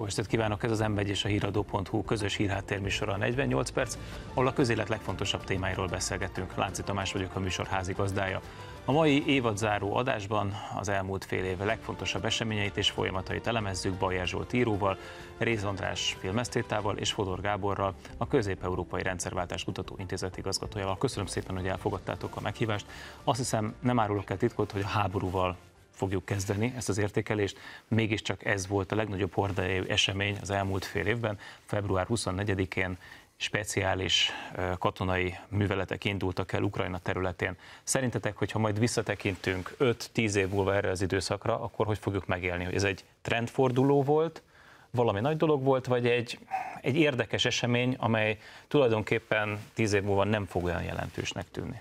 [0.00, 3.98] Jó estét kívánok, ez az m és a híradó.hu közös hírháttérműsora 48 perc,
[4.30, 6.54] ahol a közélet legfontosabb témáiról beszélgetünk.
[6.54, 8.40] Lánci Tamás vagyok a műsor házigazdája.
[8.84, 14.52] A mai évadzáró adásban az elmúlt fél év legfontosabb eseményeit és folyamatait elemezzük Bajer Zsolt
[14.52, 14.98] íróval,
[15.38, 20.98] Réz András filmesztétával és Fodor Gáborral, a Közép-Európai Rendszerváltás Kutató Intézet igazgatójával.
[20.98, 22.86] Köszönöm szépen, hogy elfogadtátok a meghívást.
[23.24, 25.56] Azt hiszem, nem árulok el titkot, hogy a háborúval
[26.00, 27.58] fogjuk kezdeni ezt az értékelést.
[27.88, 31.38] Mégiscsak ez volt a legnagyobb hordai esemény az elmúlt fél évben.
[31.66, 32.98] Február 24-én
[33.36, 34.30] speciális
[34.78, 37.56] katonai műveletek indultak el Ukrajna területén.
[37.82, 42.64] Szerintetek, hogyha majd visszatekintünk 5-10 év múlva erre az időszakra, akkor hogy fogjuk megélni?
[42.64, 44.42] Hogy ez egy trendforduló volt,
[44.90, 46.38] valami nagy dolog volt, vagy egy,
[46.80, 48.38] egy érdekes esemény, amely
[48.68, 51.80] tulajdonképpen 10 év múlva nem fog olyan jelentősnek tűnni?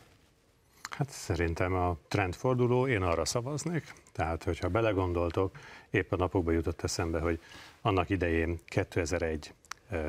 [0.90, 5.58] Hát szerintem a trendforduló, én arra szavaznék, tehát hogyha belegondoltok,
[5.90, 7.40] épp a napokban jutott eszembe, hogy
[7.82, 9.54] annak idején 2001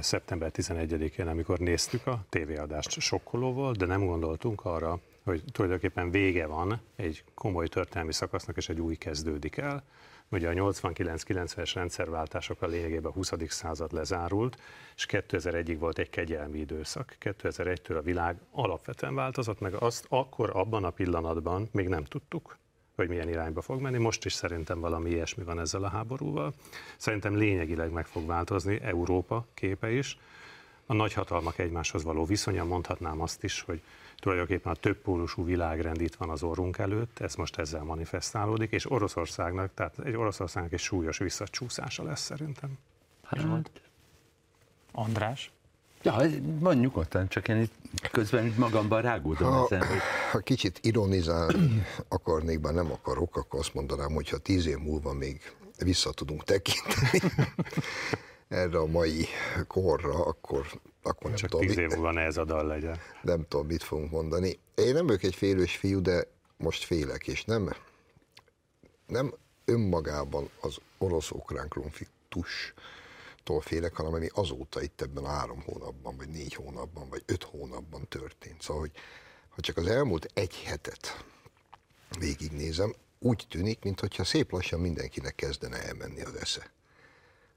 [0.00, 6.46] szeptember 11-én, amikor néztük a tévéadást, sokkoló volt, de nem gondoltunk arra, hogy tulajdonképpen vége
[6.46, 9.84] van egy komoly történelmi szakasznak, és egy új kezdődik el.
[10.28, 13.32] Ugye a 89-90-es rendszerváltások a lényegében a 20.
[13.48, 14.58] század lezárult,
[14.96, 17.16] és 2001-ig volt egy kegyelmi időszak.
[17.20, 22.58] 2001-től a világ alapvetően változott, meg azt akkor abban a pillanatban még nem tudtuk,
[23.00, 23.98] hogy milyen irányba fog menni.
[23.98, 26.52] Most is szerintem valami ilyesmi van ezzel a háborúval.
[26.96, 30.18] Szerintem lényegileg meg fog változni Európa képe is.
[30.86, 33.82] A nagyhatalmak egymáshoz való viszonya, mondhatnám azt is, hogy
[34.16, 39.74] tulajdonképpen a többpólusú világrend itt van az orrunk előtt, ez most ezzel manifestálódik, és Oroszországnak,
[39.74, 42.78] tehát egy Oroszországnak egy súlyos visszacsúszása lesz szerintem.
[43.22, 43.40] Hát,
[44.92, 45.52] András?
[46.02, 46.20] Ja,
[46.58, 47.72] van nyugodtan, csak én itt
[48.10, 49.86] közben itt magamban rágódom ha, ezen.
[49.86, 49.98] Hogy...
[50.30, 55.12] Ha kicsit ironizálni akarnék, bár nem akarok, akkor azt mondanám, hogy ha tíz év múlva
[55.12, 55.40] még
[55.78, 57.20] vissza tudunk tekinteni
[58.48, 59.26] erre a mai
[59.66, 60.66] korra, akkor,
[61.02, 61.66] akkor nem Csak tudom.
[61.66, 62.98] tíz év múlva ez a dal legyen.
[63.22, 64.58] Nem tudom, mit fogunk mondani.
[64.75, 66.26] Én nem vagyok egy félős fiú, de
[66.56, 67.72] most félek, és nem,
[69.06, 72.75] nem önmagában az orosz-ukrán konfliktus
[73.50, 77.43] attól félek, hanem ami azóta itt ebben a három hónapban, vagy négy hónapban, vagy öt
[77.43, 78.62] hónapban történt.
[78.62, 78.93] Szóval, hogy
[79.49, 81.25] ha csak az elmúlt egy hetet
[82.19, 86.72] végignézem, úgy tűnik, mintha szép lassan mindenkinek kezdene elmenni az esze.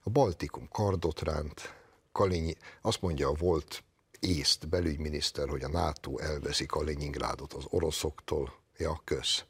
[0.03, 1.73] A Baltikum kardot ránt,
[2.11, 3.83] Kalinyi, azt mondja a volt
[4.19, 8.53] észt belügyminiszter, hogy a NATO elveszi Kaliningrádot az oroszoktól.
[8.77, 9.43] Ja, kösz.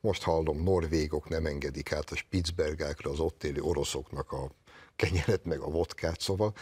[0.00, 4.50] Most hallom, norvégok nem engedik át a Spitzbergákra az ott élő oroszoknak a
[5.00, 6.54] kenyeret, meg a vodkát, szóval,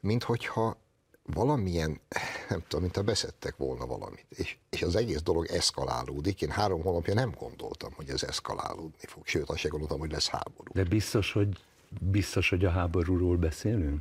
[0.00, 0.76] mint hogyha
[1.22, 2.00] valamilyen,
[2.48, 6.42] nem tudom, mint ha beszettek volna valamit, és, és az egész dolog eszkalálódik.
[6.42, 10.28] Én három hónapja nem gondoltam, hogy ez eszkalálódni fog, sőt, azt sem gondoltam, hogy lesz
[10.28, 10.72] háború.
[10.72, 11.58] De biztos, hogy,
[12.00, 14.00] biztos, hogy a háborúról beszélünk?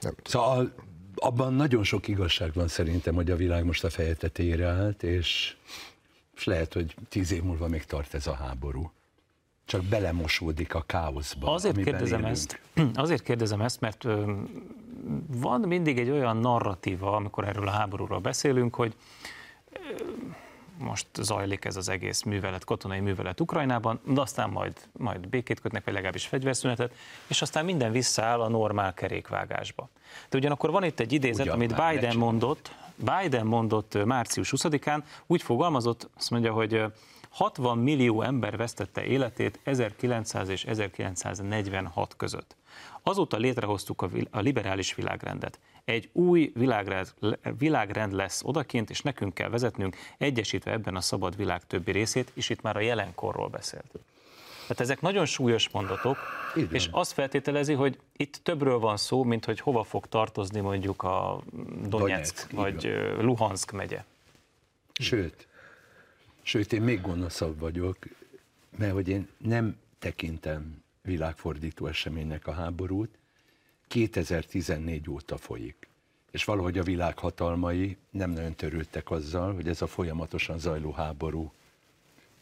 [0.00, 0.14] Nem.
[0.24, 0.74] Szóval
[1.14, 5.56] abban nagyon sok igazság van szerintem, hogy a világ most a feje tetejére állt, és,
[6.36, 8.92] és lehet, hogy tíz év múlva még tart ez a háború
[9.72, 11.52] csak belemosódik a káoszba.
[11.52, 12.32] Azért kérdezem élünk.
[12.32, 12.60] ezt,
[12.94, 14.06] azért kérdezem ezt, mert
[15.26, 18.94] van mindig egy olyan narratíva, amikor erről a háborúról beszélünk, hogy
[20.78, 25.84] most zajlik ez az egész művelet, katonai művelet Ukrajnában, de aztán majd, majd békét kötnek,
[25.84, 26.94] vagy legalábbis fegyverszünetet,
[27.26, 29.88] és aztán minden visszaáll a normál kerékvágásba.
[30.28, 35.42] De ugyanakkor van itt egy idézet, Ugyan, amit Biden mondott, Biden mondott március 20-án, úgy
[35.42, 36.84] fogalmazott, azt mondja, hogy
[37.32, 42.56] 60 millió ember vesztette életét 1900 és 1946 között.
[43.02, 45.58] Azóta létrehoztuk a liberális világrendet.
[45.84, 47.14] Egy új világrend,
[47.58, 52.50] világrend lesz odakint, és nekünk kell vezetnünk, egyesítve ebben a szabad világ többi részét, és
[52.50, 53.90] itt már a jelenkorról beszélt.
[54.62, 56.16] Tehát ezek nagyon súlyos mondatok,
[56.54, 56.74] Igen.
[56.74, 61.42] és azt feltételezi, hogy itt többről van szó, mint hogy hova fog tartozni mondjuk a
[61.86, 64.04] Donetsk, Donetsk vagy Luhansk megye.
[64.92, 65.46] Sőt,
[66.42, 67.96] Sőt, én még gonoszabb vagyok,
[68.76, 73.18] mert hogy én nem tekintem világfordító eseménynek a háborút,
[73.88, 75.88] 2014 óta folyik.
[76.30, 81.52] És valahogy a világ hatalmai nem nagyon törődtek azzal, hogy ez a folyamatosan zajló háború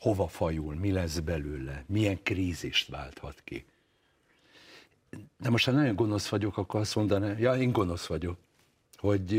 [0.00, 3.64] hova fajul, mi lesz belőle, milyen krízist válthat ki.
[5.36, 8.38] De most, ha nagyon gonosz vagyok, akkor azt mondanám, ja, én gonosz vagyok,
[8.96, 9.32] hogy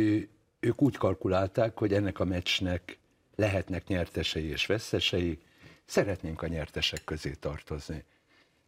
[0.60, 2.98] ők úgy kalkulálták, hogy ennek a meccsnek
[3.42, 5.40] lehetnek nyertesei és veszesei,
[5.86, 8.04] szeretnénk a nyertesek közé tartozni.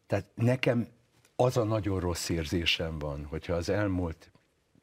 [0.07, 0.87] Tehát nekem
[1.35, 4.31] az a nagyon rossz érzésem van, hogyha az elmúlt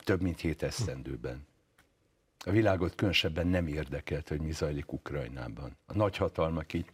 [0.05, 1.49] több mint hét esztendőben
[2.45, 5.77] a világot különösebben nem érdekelt, hogy mi zajlik Ukrajnában.
[5.87, 6.87] A nagyhatalmak így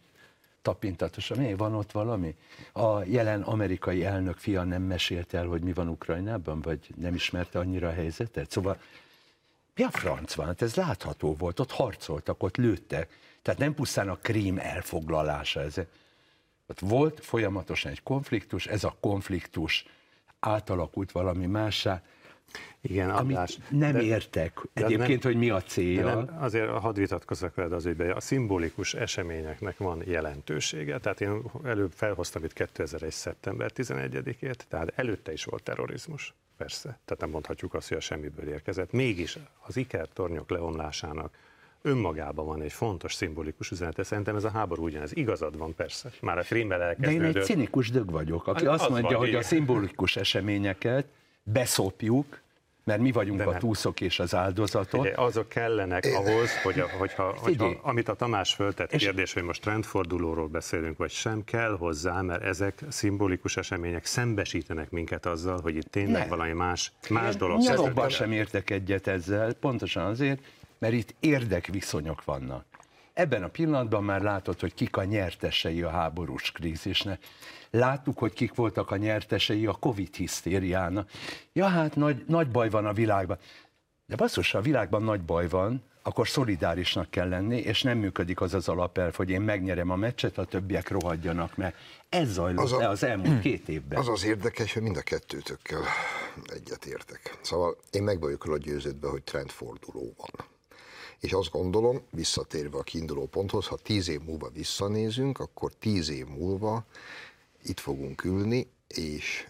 [0.61, 1.37] tapintatosan.
[1.37, 2.35] Mi van ott valami?
[2.73, 7.59] A jelen amerikai elnök fia nem mesélt el, hogy mi van Ukrajnában, vagy nem ismerte
[7.59, 8.51] annyira a helyzetet?
[8.51, 8.79] Szóval
[9.77, 10.45] mi a franc van?
[10.45, 13.09] Hát ez látható volt, ott harcoltak, ott lőttek.
[13.41, 15.61] Tehát nem pusztán a krím elfoglalása.
[15.61, 15.75] Ez.
[16.67, 19.85] Ott volt folyamatosan egy konfliktus, ez a konfliktus
[20.39, 22.01] átalakult valami mássá.
[22.81, 26.05] Igen, amit nem de, értek de egyébként, nem, hogy mi a célja.
[26.05, 31.91] Nem, azért hadd vitatkozzak veled az ügyben, a szimbolikus eseményeknek van jelentősége, tehát én előbb
[31.91, 33.11] felhoztam itt 2001.
[33.11, 38.47] szeptember 11-ét, tehát előtte is volt terrorizmus, persze, tehát nem mondhatjuk azt, hogy a semmiből
[38.49, 38.91] érkezett.
[38.91, 41.37] Mégis az ikertornyok leomlásának
[41.81, 44.03] önmagában van egy fontos szimbolikus üzenete.
[44.03, 45.15] Szerintem ez a háború ugyanez.
[45.15, 46.11] Igazad van persze.
[46.21, 47.21] Már a Krímmel elkezdődött.
[47.21, 49.39] De én egy cinikus dög vagyok, aki azt az mondja, van, hogy igen.
[49.39, 51.05] a szimbolikus eseményeket
[51.43, 52.41] beszopjuk,
[52.87, 55.01] mert mi vagyunk De a túszok és az áldozatok.
[55.01, 59.43] Ugye, azok kellenek ahhoz, hogy a, hogyha, hogyha, amit a Tamás föltett és kérdés, hogy
[59.43, 65.75] most trendfordulóról beszélünk, vagy sem, kell hozzá, mert ezek szimbolikus események szembesítenek minket azzal, hogy
[65.75, 66.27] itt tényleg ne.
[66.27, 67.59] valami más, más dolog.
[67.59, 70.39] Nyalogban sem értek egyet ezzel, pontosan azért,
[70.79, 72.65] mert itt érdekviszonyok vannak.
[73.17, 77.23] Ebben a pillanatban már látod, hogy kik a nyertesei a háborús krízisnek.
[77.69, 81.09] Láttuk, hogy kik voltak a nyertesei a Covid hisztériának.
[81.53, 83.37] Ja, hát nagy, nagy baj van a világban.
[84.05, 88.41] De basszus, ha a világban nagy baj van, akkor szolidárisnak kell lenni, és nem működik
[88.41, 91.75] az az alapelv, hogy én megnyerem a meccset, a többiek rohadjanak, mert
[92.09, 93.99] ez zajlott az, a, az elmúlt két évben.
[93.99, 95.81] Az az érdekes, hogy mind a kettőtökkel
[96.45, 97.37] egyetértek.
[97.41, 100.56] Szóval én meg vagyok róla győződve, hogy trendforduló van.
[101.19, 106.25] És azt gondolom, visszatérve a kiinduló ponthoz, ha tíz év múlva visszanézünk, akkor tíz év
[106.25, 106.85] múlva
[107.63, 109.47] itt fogunk ülni, és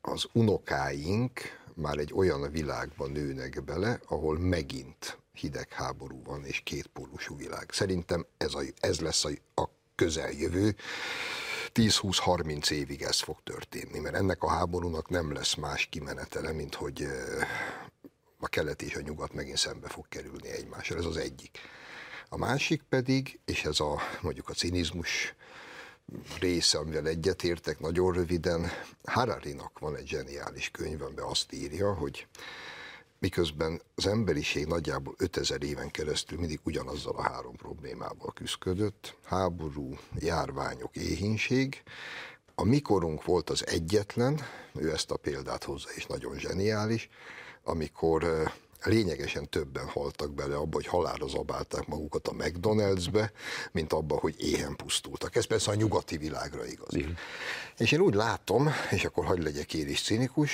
[0.00, 1.40] az unokáink
[1.74, 7.70] már egy olyan világban nőnek bele, ahol megint hidegháború van, és kétpólusú világ.
[7.70, 9.64] Szerintem ez, a, ez lesz a, a
[9.94, 10.76] közeljövő.
[11.74, 17.06] 10-20-30 évig ez fog történni, mert ennek a háborúnak nem lesz más kimenetele, mint hogy
[18.38, 20.98] a kelet és a nyugat megint szembe fog kerülni egymással.
[20.98, 21.58] Ez az egyik.
[22.28, 25.34] A másik pedig, és ez a mondjuk a cinizmus
[26.40, 28.70] része, amivel egyetértek nagyon röviden,
[29.04, 32.26] Hararinak van egy zseniális könyv, amiben azt írja, hogy
[33.18, 40.96] miközben az emberiség nagyjából 5000 éven keresztül mindig ugyanazzal a három problémával küzdött, háború, járványok,
[40.96, 41.82] éhínség,
[42.60, 44.40] a mikorunk volt az egyetlen,
[44.74, 47.08] ő ezt a példát hozza, és nagyon zseniális,
[47.62, 48.52] amikor
[48.84, 53.30] lényegesen többen haltak bele abba, hogy halálra zabálták magukat a McDonald'sbe,
[53.72, 55.36] mint abba, hogy éhen pusztultak.
[55.36, 56.94] Ez persze a nyugati világra igaz.
[56.94, 57.16] Igen.
[57.76, 60.52] És én úgy látom, és akkor hagyj legyek én is cinikus,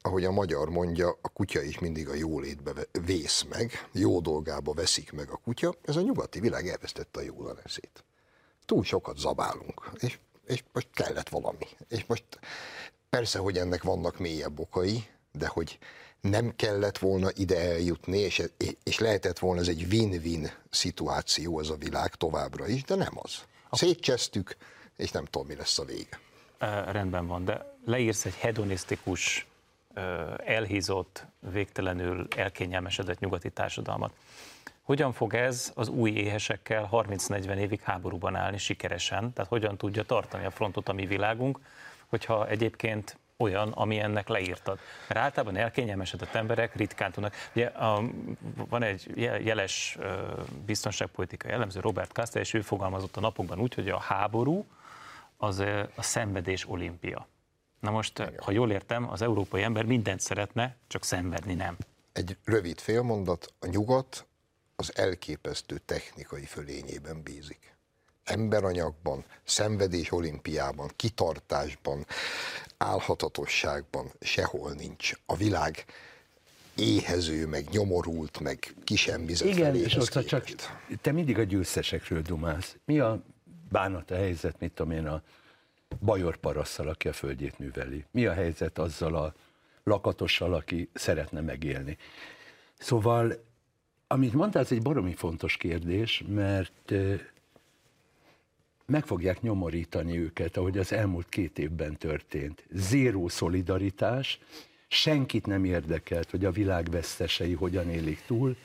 [0.00, 2.72] ahogy a magyar mondja, a kutya is mindig a jólétbe
[3.04, 8.04] vész meg, jó dolgába veszik meg a kutya, ez a nyugati világ elvesztette a jólaneszét.
[8.64, 11.66] Túl sokat zabálunk, és, és most kellett valami.
[11.88, 12.24] És most
[13.10, 15.78] persze, hogy ennek vannak mélyebb okai, de hogy
[16.20, 18.42] nem kellett volna ide eljutni, és,
[18.82, 23.44] és lehetett volna ez egy win-win szituáció ez a világ továbbra is, de nem az.
[23.70, 24.56] Szétcsesztük,
[24.96, 26.20] és nem tudom, mi lesz a vége.
[26.92, 29.46] rendben van, de leírsz egy hedonisztikus,
[30.44, 34.12] elhízott, végtelenül elkényelmesedett nyugati társadalmat.
[34.90, 39.32] Hogyan fog ez az új éhesekkel 30-40 évig háborúban állni sikeresen?
[39.32, 41.60] Tehát hogyan tudja tartani a frontot a mi világunk,
[42.06, 44.78] hogyha egyébként olyan, ami ennek leírtad.
[45.08, 47.34] Mert általában elkényelmesedett emberek ritkán tudnak.
[47.54, 48.02] Ugye a,
[48.68, 49.12] van egy
[49.44, 49.98] jeles
[50.66, 54.64] biztonságpolitikai jellemző, Robert Kastel, és ő fogalmazott a napokban úgy, hogy a háború
[55.36, 55.58] az
[55.94, 57.26] a szenvedés olimpia.
[57.80, 58.34] Na most, Igen.
[58.42, 61.76] ha jól értem, az európai ember mindent szeretne, csak szenvedni nem.
[62.12, 64.28] Egy rövid félmondat, a nyugat
[64.80, 67.78] az elképesztő technikai fölényében bízik
[68.24, 72.06] emberanyagban, szenvedés olimpiában, kitartásban,
[72.76, 75.12] álhatatosságban sehol nincs.
[75.26, 75.84] A világ
[76.76, 80.44] éhező, meg nyomorult, meg kisembizett Igen, és ott csak
[81.00, 82.76] te mindig a győztesekről dumálsz.
[82.84, 83.22] Mi a
[83.70, 85.22] bánat a helyzet, mit tudom én, a
[86.00, 88.04] bajor parasszal, aki a földjét műveli?
[88.10, 89.34] Mi a helyzet azzal a
[89.84, 91.96] lakatossal, aki szeretne megélni?
[92.78, 93.48] Szóval,
[94.12, 96.92] amit mondtál, ez egy baromi fontos kérdés, mert
[98.86, 102.64] meg fogják nyomorítani őket, ahogy az elmúlt két évben történt.
[102.70, 104.38] Zéró szolidaritás,
[104.88, 108.56] senkit nem érdekelt, hogy a világ vesztesei hogyan élik túl,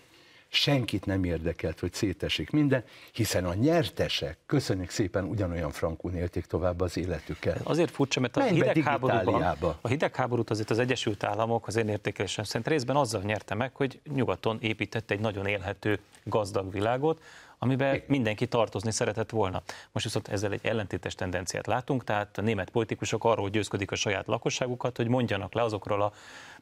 [0.56, 6.82] senkit nem érdekelt, hogy szétesik minden, hiszen a nyertesek, köszönjük szépen, ugyanolyan frankón élték tovább
[6.82, 7.60] az életüket.
[7.64, 12.44] Azért furcsa, mert a Menj hidegháborúban, a hidegháborút azért az Egyesült Államok az én értékelésem
[12.44, 17.22] szerint részben azzal nyerte meg, hogy nyugaton épített egy nagyon élhető, gazdag világot,
[17.60, 19.62] amiben mindenki tartozni szeretett volna.
[19.92, 24.28] Most viszont ezzel egy ellentétes tendenciát látunk, tehát a német politikusok arról győzködik a saját
[24.28, 26.14] lakosságukat, hogy mondjanak le azokról a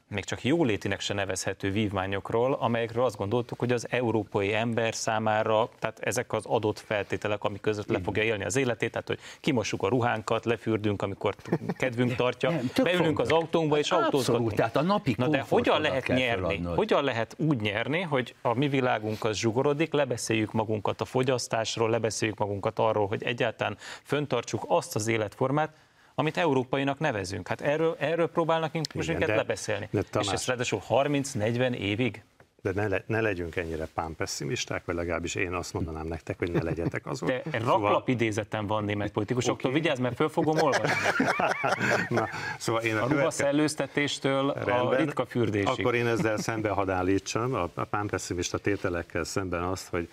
[0.07, 6.00] még csak jólétinek se nevezhető vívmányokról, amelyekről azt gondoltuk, hogy az európai ember számára, tehát
[6.00, 9.88] ezek az adott feltételek, amik között le fogja élni az életét, tehát hogy kimossuk a
[9.88, 11.36] ruhánkat, lefürdünk, amikor
[11.77, 13.45] kedvünk tartja, Nem, beülünk az fontos.
[13.45, 14.53] autónkba és Abszolút, autózgatunk.
[14.53, 16.48] tehát a napi Na de hogyan lehet nyerni?
[16.48, 16.75] feladnod.
[16.77, 22.38] Hogyan lehet úgy nyerni, hogy a mi világunk az zsugorodik, lebeszéljük magunkat a fogyasztásról, lebeszéljük
[22.38, 25.74] magunkat arról, hogy egyáltalán föntartsuk azt az életformát,
[26.15, 27.48] amit európainak nevezünk.
[27.48, 29.88] Hát erről, erről próbálnak minket lebeszélni.
[29.91, 32.24] de És Tamás- ez ráadásul 30-40 évig?
[32.62, 36.63] De ne, le, ne legyünk ennyire pánpesszimisták, vagy legalábbis én azt mondanám nektek, hogy ne
[36.63, 37.29] legyetek azok.
[37.29, 39.79] De raklap idézetem van német politikusoktól, Oké.
[39.79, 41.25] vigyázz, mert föl fogom olvasni.
[42.10, 42.27] Na,
[42.58, 45.00] szóval én a, A ruhaszellőztetéstől a Rendben.
[45.00, 45.67] ritka fürdésig.
[45.67, 50.10] Akkor én ezzel szembe hadd állítsam, a, a tételekkel szemben azt, hogy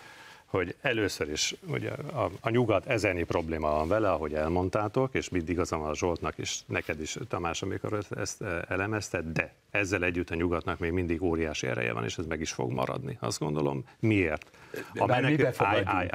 [0.50, 5.49] hogy először is ugye a, a nyugat ezernyi probléma van vele, ahogy elmondtátok, és mindig
[5.49, 10.35] igazam a Zsoltnak is, neked is, Tamás, amikor ezt- eh, elemezted, de ezzel együtt a
[10.35, 13.85] nyugatnak még mindig óriási ereje van, és ez meg is fog maradni, azt gondolom.
[14.00, 14.50] Miért?
[14.95, 15.88] A, állj, állj, befogadjuk.
[15.88, 16.09] állj.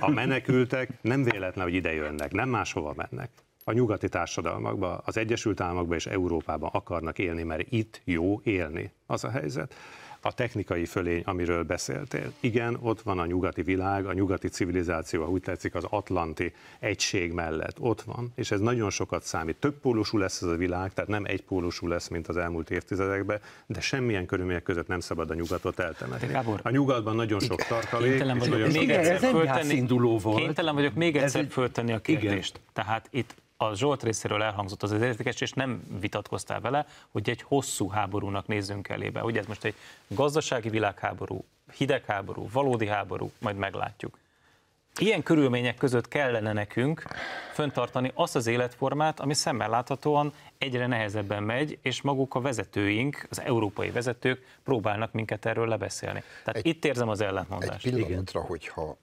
[0.00, 3.30] a menekültek nem véletlen, hogy ide jönnek, nem máshova mennek.
[3.64, 8.92] A nyugati társadalmakban, az Egyesült Államokban és Európában akarnak élni, mert itt jó élni.
[9.06, 9.74] Az a helyzet.
[10.20, 12.32] A technikai fölény, amiről beszéltél.
[12.40, 17.32] Igen, ott van a nyugati világ, a nyugati civilizáció, ha úgy tetszik, az atlanti egység
[17.32, 19.56] mellett ott van, és ez nagyon sokat számít.
[19.56, 23.40] Több pólusú lesz ez a világ, tehát nem egy pólusú lesz, mint az elmúlt évtizedekben,
[23.66, 26.26] de semmilyen körülmények között nem szabad a nyugatot eltemetni.
[26.26, 28.08] Gábor, A nyugatban nagyon sok tartalék.
[28.10, 29.86] Kénytelen és vagyok nagyon még Igen, egyszer föltenni,
[30.22, 30.36] volt.
[30.36, 32.20] Kénytelen vagyok még egyszer egy- föltenni a Igen.
[32.20, 32.60] kérdést.
[32.72, 37.42] Tehát itt a Zsolt részéről elhangzott az az értékes, és nem vitatkoztál vele, hogy egy
[37.42, 39.22] hosszú háborúnak nézzünk elébe.
[39.24, 39.74] Ugye ez most egy
[40.08, 41.44] gazdasági világháború,
[41.76, 44.18] hidegháború, valódi háború, majd meglátjuk.
[45.00, 47.02] Ilyen körülmények között kellene nekünk
[47.52, 53.40] föntartani azt az életformát, ami szemmel láthatóan egyre nehezebben megy, és maguk a vezetőink, az
[53.40, 56.22] európai vezetők próbálnak minket erről lebeszélni.
[56.44, 57.90] Tehát Egy- itt érzem az Egy ellentmondást.
[57.90, 58.96] pillanatra, hogyha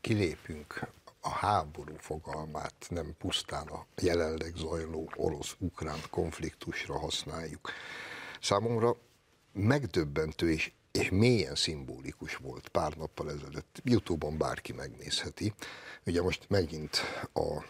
[0.00, 0.86] kilépünk
[1.24, 7.70] a háború fogalmát nem pusztán a jelenleg zajló orosz-ukrán konfliktusra használjuk.
[8.40, 8.96] Számomra
[9.52, 13.80] megdöbbentő és, és mélyen szimbolikus volt pár nappal ezelőtt.
[13.84, 15.54] Youtube-on bárki megnézheti.
[16.06, 17.00] Ugye most megint
[17.32, 17.64] a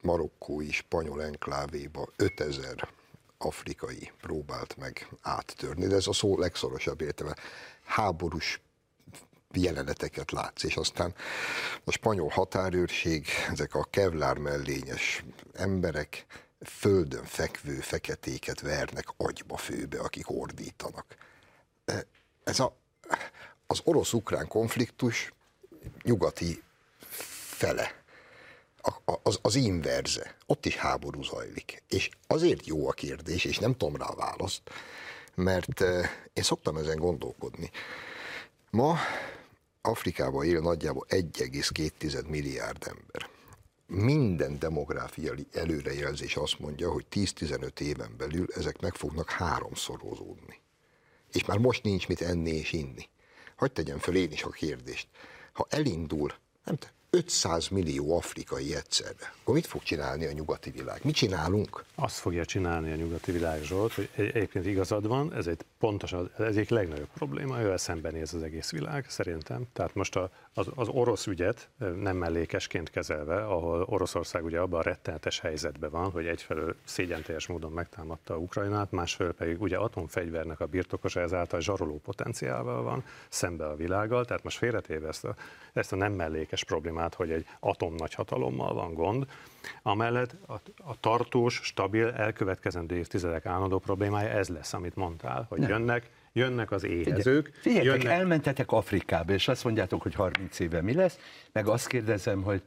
[0.00, 2.88] marokkói spanyol enklávéba 5000
[3.38, 7.36] afrikai próbált meg áttörni, de ez a szó legszorosabb értelme.
[7.84, 8.60] Háborús
[9.56, 11.14] jeleneteket látsz, és aztán
[11.84, 16.26] a spanyol határőrség, ezek a kevlár mellényes emberek
[16.64, 21.06] földön fekvő feketéket vernek agyba főbe, akik ordítanak.
[21.84, 22.06] E,
[22.44, 22.76] Ez a,
[23.66, 25.32] az orosz-ukrán konfliktus
[26.02, 26.62] nyugati
[27.56, 28.02] fele
[28.82, 30.36] a- az, az inverze.
[30.46, 31.82] Ott is háború zajlik.
[31.88, 34.62] És azért jó a kérdés, és nem tudom rá a választ,
[35.34, 37.70] mert eh, én szoktam ezen gondolkodni.
[38.70, 38.96] Ma
[39.82, 43.30] Afrikában él nagyjából 1,2 milliárd ember.
[43.86, 50.60] Minden demográfiai előrejelzés azt mondja, hogy 10-15 éven belül ezek meg fognak háromszorozódni.
[51.32, 53.08] És már most nincs mit enni és inni.
[53.56, 55.08] Hagy tegyem föl én is a kérdést.
[55.52, 56.34] Ha elindul,
[56.64, 61.00] nem te, 500 millió afrikai egyszerre, akkor mit fog csinálni a nyugati világ?
[61.04, 61.84] Mit csinálunk?
[61.94, 66.30] Azt fogja csinálni a nyugati világ, Zsolt, hogy egy- egyébként igazad van, ez egy pontosan,
[66.38, 69.66] ez egyik legnagyobb probléma, ővel szembenéz az egész világ, szerintem.
[69.72, 71.68] Tehát most a, az, az orosz ügyet
[72.00, 77.72] nem mellékesként kezelve, ahol Oroszország ugye abban a rettenetes helyzetben van, hogy egyfelől szégyenteljes módon
[77.72, 84.24] megtámadta Ukrajnát, másfelől pedig ugye atomfegyvernek a birtokosa ezáltal zsaroló potenciálval van szembe a világgal,
[84.24, 85.34] tehát most félretéve ezt a,
[85.72, 89.26] ezt a nem mellékes problémát, hogy egy atom nagyhatalommal van gond,
[89.82, 96.10] amellett a, a tartós, stabil, elkövetkezendő évtizedek állandó problémája ez lesz, amit mondtál, hogy jönnek,
[96.32, 101.18] jönnek az éhezők, Figyeljetek, jönnek, elmentetek Afrikába, és azt mondjátok, hogy 30 éve mi lesz,
[101.52, 102.62] meg azt kérdezem, hogy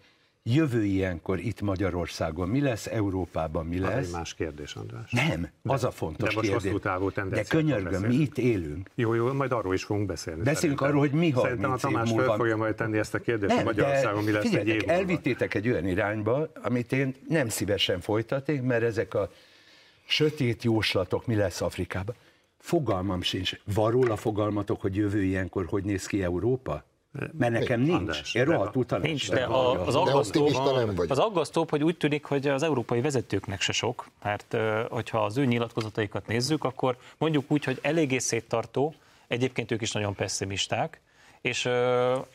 [0.49, 4.05] jövő ilyenkor itt Magyarországon mi lesz, Európában mi az lesz?
[4.07, 5.11] egy más kérdés, András.
[5.11, 6.63] Nem, az a fontos de most kérdés.
[6.63, 8.89] hosszú távú de könyörgöm, mi itt élünk.
[8.95, 10.41] Jó, jó, majd arról is fogunk beszélni.
[10.43, 10.87] Beszélünk szerintem.
[10.87, 13.19] arról, hogy mi 30 Szerintem a Tamás év föl múlva- fogja majd tenni ezt a
[13.19, 14.91] kérdést, hogy Magyarországon mi lesz egy év múlva.
[14.91, 19.31] elvittétek egy olyan irányba, amit én nem szívesen folytatnék, mert ezek a
[20.05, 22.15] sötét jóslatok, mi lesz Afrikában.
[22.59, 23.53] fogalmam sincs.
[23.73, 26.83] Van róla fogalmatok, hogy jövő ilyenkor hogy néz ki Európa?
[27.37, 27.93] Mert nekem nincs.
[27.93, 29.77] András, Én rohadtul tanács Nincs, de vagyok.
[29.77, 31.11] a, az De aggasztóbb, optimista nem vagy.
[31.11, 34.57] az aggasztóbb, hogy úgy tűnik, hogy az európai vezetőknek se sok, mert
[34.89, 38.93] hogyha az ő nyilatkozataikat nézzük, akkor mondjuk úgy, hogy eléggé széttartó,
[39.27, 41.01] egyébként ők is nagyon pessimisták,
[41.45, 41.65] és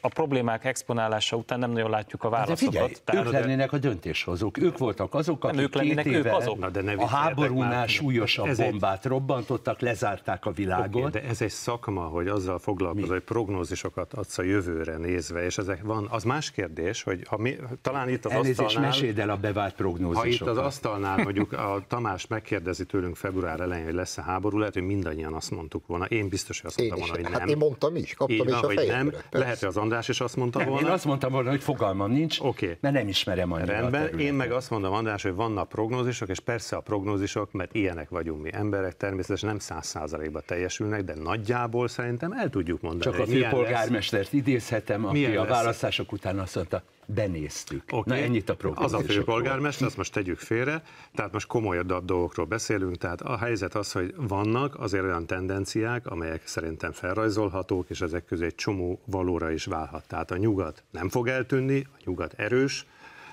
[0.01, 2.75] a problémák exponálása után nem nagyon látjuk a De válaszokat.
[2.75, 4.59] figyelj, Tehát- ők lennének a döntéshozók.
[4.59, 6.59] Ők voltak azok, akik ők lennének, két ők éve azok.
[6.59, 7.89] Na, de ne a háborúnál már.
[7.89, 11.03] súlyosabb Ez egy- bombát robbantottak, lezárták a világot.
[11.03, 15.59] Oké, de ez egy szakma, hogy azzal foglalkozol, hogy prognózisokat adsz a jövőre nézve, és
[15.59, 16.07] ezek van.
[16.11, 18.91] Az más kérdés, hogy ha mi, talán itt az Elnézést, asztalnál...
[18.91, 20.57] meséld el a bevált Ha itt prognózisokat.
[20.57, 25.35] az asztalnál mondjuk a Tamás megkérdezi tőlünk február elején, hogy lesz-e háború, lehet, hogy mindannyian
[25.35, 26.05] azt mondtuk volna.
[26.05, 27.57] Én biztos, hogy azt Én mondtam is, volna, hogy hát nem.
[27.61, 29.15] én mondtam is, kaptam Így is van, a hogy nem.
[29.31, 30.87] Lehet, hogy az András is azt mondta nem, volna.
[30.87, 32.79] én azt mondtam volna, hogy fogalmam nincs, Oké.
[32.81, 34.21] mert nem ismerem annyira a Rendben, területet.
[34.21, 38.43] én meg azt mondom, András, hogy vannak prognózisok, és persze a prognózisok, mert ilyenek vagyunk
[38.43, 43.27] mi emberek, természetesen nem száz százalékban teljesülnek, de nagyjából szerintem el tudjuk mondani, Csak a
[43.31, 47.83] főpolgármestert idézhetem, aki a választások után azt mondta, benéztük.
[47.91, 48.11] Oké.
[48.11, 50.83] Na ennyit a Az a főpolgármester, azt most tegyük félre,
[51.15, 56.47] tehát most komolyabb dolgokról beszélünk, tehát a helyzet az, hogy vannak azért olyan tendenciák, amelyek
[56.47, 60.05] szerintem felrajzolhatók, és ezek közé egy csomó valóra is válhat.
[60.07, 62.87] Tehát a nyugat nem fog eltűnni, a nyugat erős,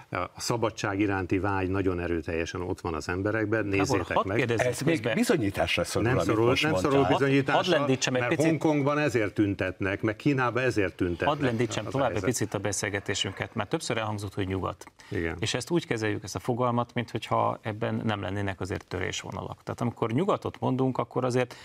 [0.09, 4.51] a szabadság iránti vágy nagyon erőteljesen ott van az emberekben, nézzétek meg.
[4.51, 8.45] Ez még bizonyításra szorul, Nem amit szorul, most nem szorul bizonyításra, hadd egy mert picit.
[8.45, 11.27] Hongkongban ezért tüntetnek, meg Kínában ezért tüntetnek.
[11.27, 14.85] Hadd lendítsem tovább egy picit a beszélgetésünket, mert többször elhangzott, hogy nyugat.
[15.09, 15.35] Igen.
[15.39, 19.63] És ezt úgy kezeljük, ezt a fogalmat, mintha ebben nem lennének azért törésvonalak.
[19.63, 21.55] Tehát amikor nyugatot mondunk, akkor azért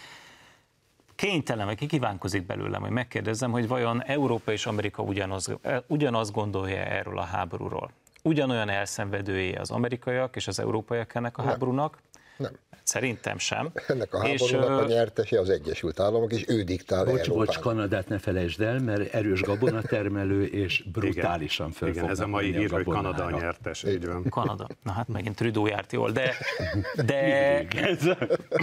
[1.14, 6.76] kénytelen, vagy ki kívánkozik belőlem, hogy megkérdezzem, hogy vajon Európa és Amerika ugyanaz, ugyanazt gondolja
[6.76, 7.90] erről a háborúról.
[8.22, 11.98] Ugyanolyan elszenvedője az amerikaiak és az európaiak ennek a háborúnak?
[12.36, 12.52] Nem.
[12.82, 13.70] Szerintem sem.
[13.86, 17.28] Ennek a És, háborúnak a ö, nyertese az Egyesült Államok, és ő diktál Bocs, bocs,
[17.28, 17.62] Európának.
[17.62, 22.70] Kanadát ne felejtsd el, mert erős gabonatermelő, és brutálisan föl Igen, ez a mai hír,
[22.70, 22.84] hogy.
[22.84, 24.28] Kanada a nyertes, így van.
[24.28, 24.66] Kanada.
[24.82, 26.34] Na hát megint Trudeau járt jól, de,
[27.06, 27.66] de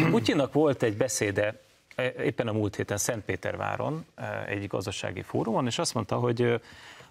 [0.09, 1.59] Putyinnak volt egy beszéde
[1.95, 6.61] e, éppen a múlt héten Szentpéterváron e, egy gazdasági fórumon, és azt mondta, hogy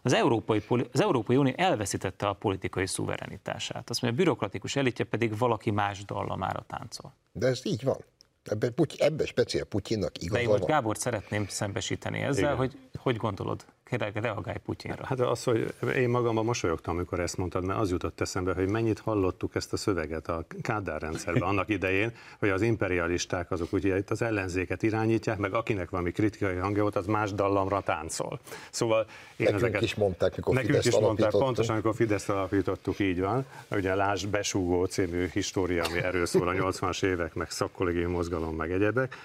[0.03, 0.63] az Európai,
[0.93, 3.91] az Európai Unió elveszítette a politikai szuverenitását.
[3.91, 7.15] Azt mondja, a bürokratikus elitje pedig valaki más dallamára táncol.
[7.33, 8.05] De ez így van.
[8.45, 10.69] Ebben, ebben speciál Putyinnak De igaza van.
[10.69, 12.57] Gábor szeretném szembesíteni ezzel, Igen.
[12.57, 13.65] hogy hogy gondolod?
[13.91, 15.07] Reagálj Putyinra.
[15.07, 18.99] Hát az, hogy én magamban mosolyogtam, amikor ezt mondtad, mert az jutott eszembe, hogy mennyit
[18.99, 24.11] hallottuk ezt a szöveget a Kádár rendszerben annak idején, hogy az imperialisták azok ugye itt
[24.11, 28.41] az ellenzéket irányítják, meg akinek valami kritikai hangja volt, az más dallamra táncol.
[28.71, 33.21] Szóval én Nekünk ezeket, is mondták, mikor Nekünk is mondták, pontosan, amikor Fideszt alapítottuk, így
[33.21, 33.45] van.
[33.71, 38.71] Ugye Lásd Besúgó című história, ami erről szól a 80-as évek, meg szakkollégium mozgalom, meg
[38.71, 39.17] egyebek.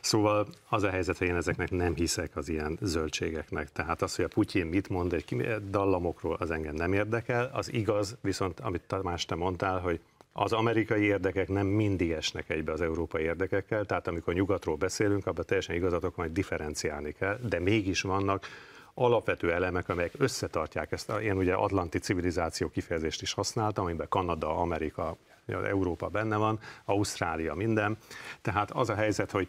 [0.00, 3.72] Szóval az a helyzet, hogy én ezeknek nem hiszek az ilyen zöldségeknek.
[3.72, 7.50] Tehát az, hogy a Putyin mit mond egy dallamokról, az engem nem érdekel.
[7.52, 10.00] Az igaz, viszont amit Tamás te mondtál, hogy
[10.32, 15.44] az amerikai érdekek nem mindig esnek egybe az európai érdekekkel, tehát amikor nyugatról beszélünk, abban
[15.46, 18.46] teljesen igazatok hogy differenciálni kell, de mégis vannak
[18.94, 21.12] alapvető elemek, amelyek összetartják ezt.
[21.22, 27.98] Én ugye atlanti civilizáció kifejezést is használtam, amiben Kanada, Amerika, Európa benne van, Ausztrália, minden.
[28.42, 29.48] Tehát az a helyzet, hogy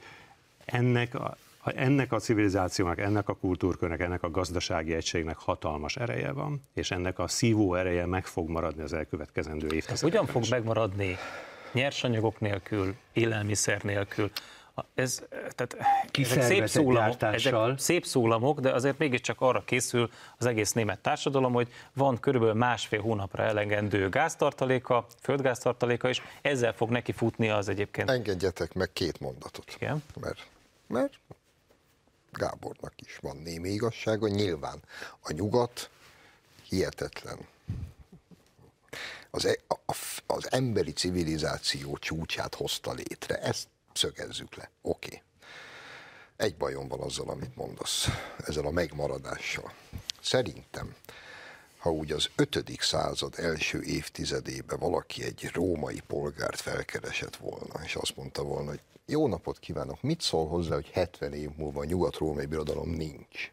[0.66, 6.62] ennek a, ennek a civilizációnak, ennek a kultúrkörnek, ennek a gazdasági egységnek hatalmas ereje van,
[6.74, 10.10] és ennek a szívó ereje meg fog maradni az elkövetkezendő Ez évtizedekben.
[10.10, 11.18] hogyan fog megmaradni
[11.74, 14.32] nyersanyagok nélkül, élelmiszer nélkül?
[14.82, 15.22] A- Ez,
[15.56, 15.78] tehát
[16.12, 21.54] ezek szép, szólamok, ezek szép szólamok, de azért mégiscsak arra készül az egész német társadalom,
[21.54, 28.10] hogy van körülbelül másfél hónapra elegendő gáztartaléka, földgáztartaléka, és ezzel fog neki futni az egyébként.
[28.10, 29.74] Engedjetek meg két mondatot.
[29.76, 30.04] Igen.
[30.22, 30.48] Mert,
[30.88, 31.14] mert
[32.32, 34.28] Gábornak is van némi igazsága.
[34.28, 34.80] Nyilván
[35.20, 35.90] a nyugat
[36.70, 37.38] hihetetlen.
[39.30, 39.94] Az, e- a, a,
[40.26, 43.36] az emberi civilizáció csúcsát hozta létre.
[43.36, 44.72] Ezt szögezzük le.
[44.82, 45.08] Oké.
[45.08, 45.22] Okay.
[46.36, 48.08] Egy bajom van azzal, amit mondasz,
[48.46, 49.74] ezzel a megmaradással.
[50.22, 50.96] Szerintem,
[51.78, 52.64] ha úgy az 5.
[52.80, 59.28] század első évtizedében valaki egy római polgárt felkeresett volna, és azt mondta volna, hogy jó
[59.28, 63.52] napot kívánok, mit szól hozzá, hogy 70 év múlva nyugat-római birodalom nincs?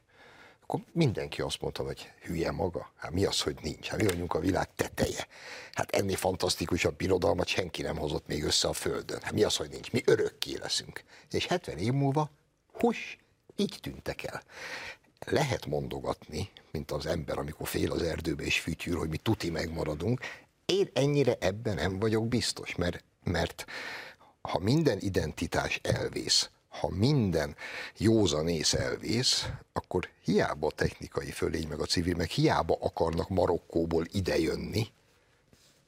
[0.70, 2.92] Akkor mindenki azt mondta, hogy hülye maga.
[2.96, 3.86] Hát mi az, hogy nincs?
[3.86, 5.26] Hát mi vagyunk a világ teteje.
[5.72, 9.20] Hát ennél fantasztikusabb birodalmat senki nem hozott még össze a földön.
[9.22, 9.92] Hát mi az, hogy nincs?
[9.92, 11.04] Mi örökké leszünk.
[11.30, 12.30] És 70 év múlva,
[12.72, 13.18] hus,
[13.56, 14.42] így tűntek el.
[15.26, 20.20] Lehet mondogatni, mint az ember, amikor fél az erdőbe és fütyűr, hogy mi tuti megmaradunk.
[20.64, 23.64] Én ennyire ebben nem vagyok biztos, mert, mert
[24.40, 27.56] ha minden identitás elvész, ha minden
[27.98, 34.86] józanész elvész, akkor hiába a technikai fölény, meg a civil, meg hiába akarnak Marokkóból idejönni,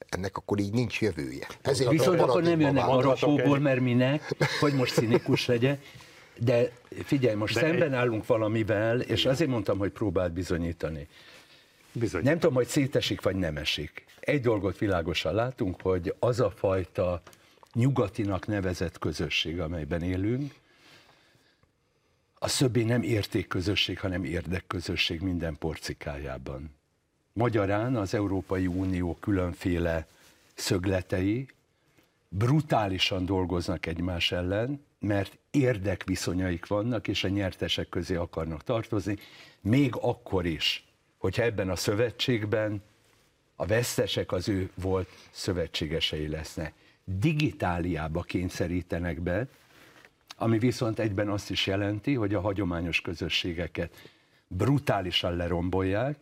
[0.08, 1.46] ennek akkor így nincs jövője.
[1.62, 5.78] Ezért Viszont akkor nem jönnek Marokkóból, mert minek, hogy most színikus legyen.
[6.38, 6.72] De
[7.04, 7.98] figyelj, most De szemben egy...
[7.98, 11.08] állunk valamivel, és azért mondtam, hogy próbált bizonyítani.
[11.92, 12.22] Bizony.
[12.22, 14.04] Nem tudom, hogy szétesik vagy nem esik.
[14.20, 17.22] Egy dolgot világosan látunk, hogy az a fajta
[17.74, 20.52] nyugatinak nevezett közösség, amelyben élünk,
[22.42, 26.74] a többé nem értékközösség, hanem érdekközösség minden porcikájában.
[27.32, 30.06] Magyarán az Európai Unió különféle
[30.54, 31.48] szögletei
[32.28, 39.18] brutálisan dolgoznak egymás ellen, mert érdekviszonyaik vannak, és a nyertesek közé akarnak tartozni,
[39.60, 40.84] még akkor is,
[41.18, 42.82] hogyha ebben a szövetségben
[43.56, 46.72] a vesztesek az ő volt szövetségesei lesznek.
[47.04, 49.46] Digitáliába kényszerítenek be,
[50.40, 54.08] ami viszont egyben azt is jelenti, hogy a hagyományos közösségeket
[54.46, 56.18] brutálisan lerombolják,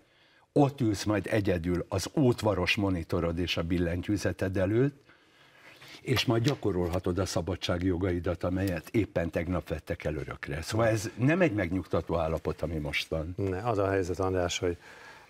[0.52, 5.02] ott ülsz majd egyedül az ótvaros monitorod és a billentyűzeted előtt,
[6.00, 10.62] és majd gyakorolhatod a szabadságjogaidat, amelyet éppen tegnap vettek el örökre.
[10.62, 13.34] Szóval ez nem egy megnyugtató állapot, ami most van.
[13.36, 14.76] Ne, az a helyzet, András, hogy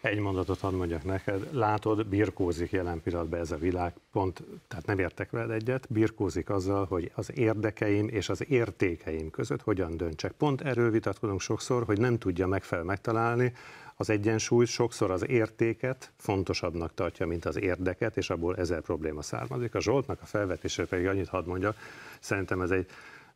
[0.01, 4.99] egy mondatot hadd mondjak neked, látod, birkózik jelen pillanatban ez a világ, pont, tehát nem
[4.99, 10.33] értek veled egyet, birkózik azzal, hogy az érdekeim és az értékeim között hogyan döntsek.
[10.33, 13.53] Pont erről vitatkozunk sokszor, hogy nem tudja megfelel megtalálni
[13.97, 19.75] az egyensúlyt, sokszor az értéket fontosabbnak tartja, mint az érdeket, és abból ezer probléma származik.
[19.75, 21.77] A Zsoltnak a felvetésre pedig annyit hadd mondjak,
[22.21, 22.87] szerintem ez egy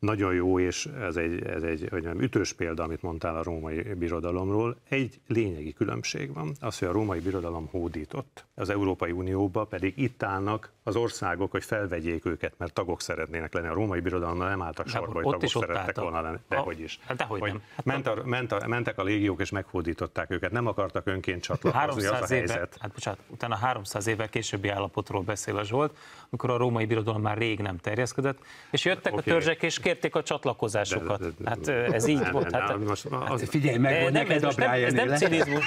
[0.03, 3.83] nagyon jó, és ez egy, ez egy hogy nem, ütős példa, amit mondtál a római
[3.83, 4.77] birodalomról.
[4.88, 10.23] Egy lényegi különbség van, az, hogy a római birodalom hódított, az Európai Unióba pedig itt
[10.23, 13.67] állnak az országok, hogy felvegyék őket, mert tagok szeretnének lenni.
[13.67, 16.38] A római birodalommal nem álltak sorba, hogy tagok szerettek volna lenni.
[16.49, 16.99] Dehogy is.
[17.07, 17.62] Hát dehogy hogy nem.
[17.77, 22.05] Hát ment a, ment a, mentek a légiók és meghódították őket, nem akartak önként csatlakozni,
[22.05, 22.57] az a helyzet.
[22.57, 25.97] Éve, hát bocsánat, utána 300 évvel későbbi állapotról beszél a Zsolt,
[26.31, 28.38] amikor a római birodalom már rég nem terjeszkedett,
[28.71, 29.25] és jöttek okay.
[29.27, 31.20] a törzsek és kérték a csatlakozásokat.
[31.20, 32.50] De, de, de, hát ez így nem, volt.
[32.50, 35.64] Nem, hát, most az, figyelj meg, hogy neked a Brian ez nem cinizmus.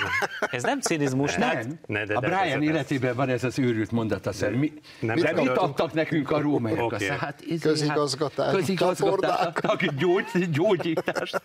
[0.51, 1.35] Ez nem cinizmus.
[1.35, 5.33] Nem, ne, de, a Brian életében van ez az őrült mondat, azt mi, nem, de
[5.33, 6.83] mit adtak nekünk a rómaiak?
[6.83, 7.07] Okay.
[7.07, 11.41] Hát, közigazgatás, közigazgatásnak gyógy, gyógyítást.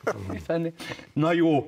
[1.13, 1.67] Na jó,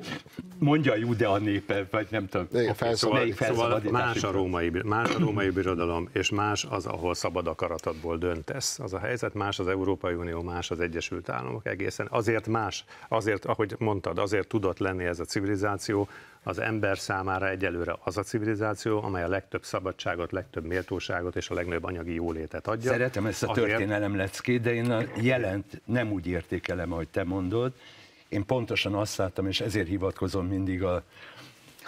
[0.59, 2.46] mondja a Judea népe, vagy nem tudom.
[2.53, 7.46] Okay, szóval, szóval más, a római, más a római birodalom, és más az, ahol szabad
[7.46, 8.79] akaratodból döntesz.
[8.79, 12.07] Az a helyzet, más az Európai Unió, más az Egyesült Államok egészen.
[12.11, 16.09] Azért más, azért, ahogy mondtad, azért tudott lenni ez a civilizáció,
[16.43, 21.55] az ember számára egyelőre az a civilizáció, amely a legtöbb szabadságot, legtöbb méltóságot és a
[21.55, 22.91] legnagyobb anyagi jólétet adja.
[22.91, 27.73] Szeretem ezt a történelem leckét, de én a jelent nem úgy értékelem, ahogy te mondod.
[28.29, 31.03] Én pontosan azt láttam, és ezért hivatkozom mindig a,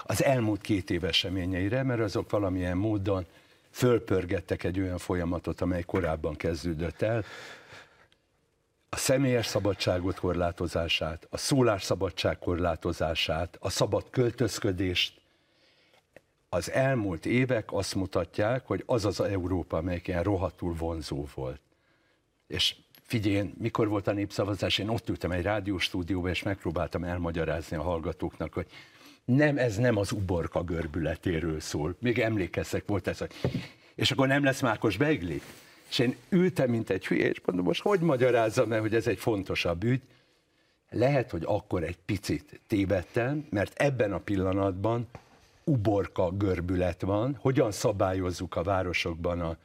[0.03, 3.27] az elmúlt két év eseményeire, mert azok valamilyen módon
[3.71, 7.25] fölpörgettek egy olyan folyamatot, amely korábban kezdődött el,
[8.95, 15.21] a személyes szabadságot korlátozását, a szólásszabadság korlátozását, a szabad költözködést.
[16.49, 21.61] Az elmúlt évek azt mutatják, hogy az az Európa, amelyik ilyen rohadtul vonzó volt.
[22.47, 27.83] És figyelj, mikor volt a népszavazás, én ott ültem egy rádióstúdióban, és megpróbáltam elmagyarázni a
[27.83, 28.67] hallgatóknak, hogy
[29.25, 31.97] nem, ez nem az uborka görbületéről szól.
[32.01, 33.33] Még emlékeztek, volt ez, hogy
[33.95, 35.41] és akkor nem lesz Mákos Beigli?
[35.89, 39.19] És én ültem, mint egy hülye, és mondom, most hogy magyarázzam el, hogy ez egy
[39.19, 40.01] fontosabb ügy?
[40.91, 45.07] Lehet, hogy akkor egy picit tévedtem, mert ebben a pillanatban
[45.65, 49.57] uborka görbület van, hogyan szabályozzuk a városokban a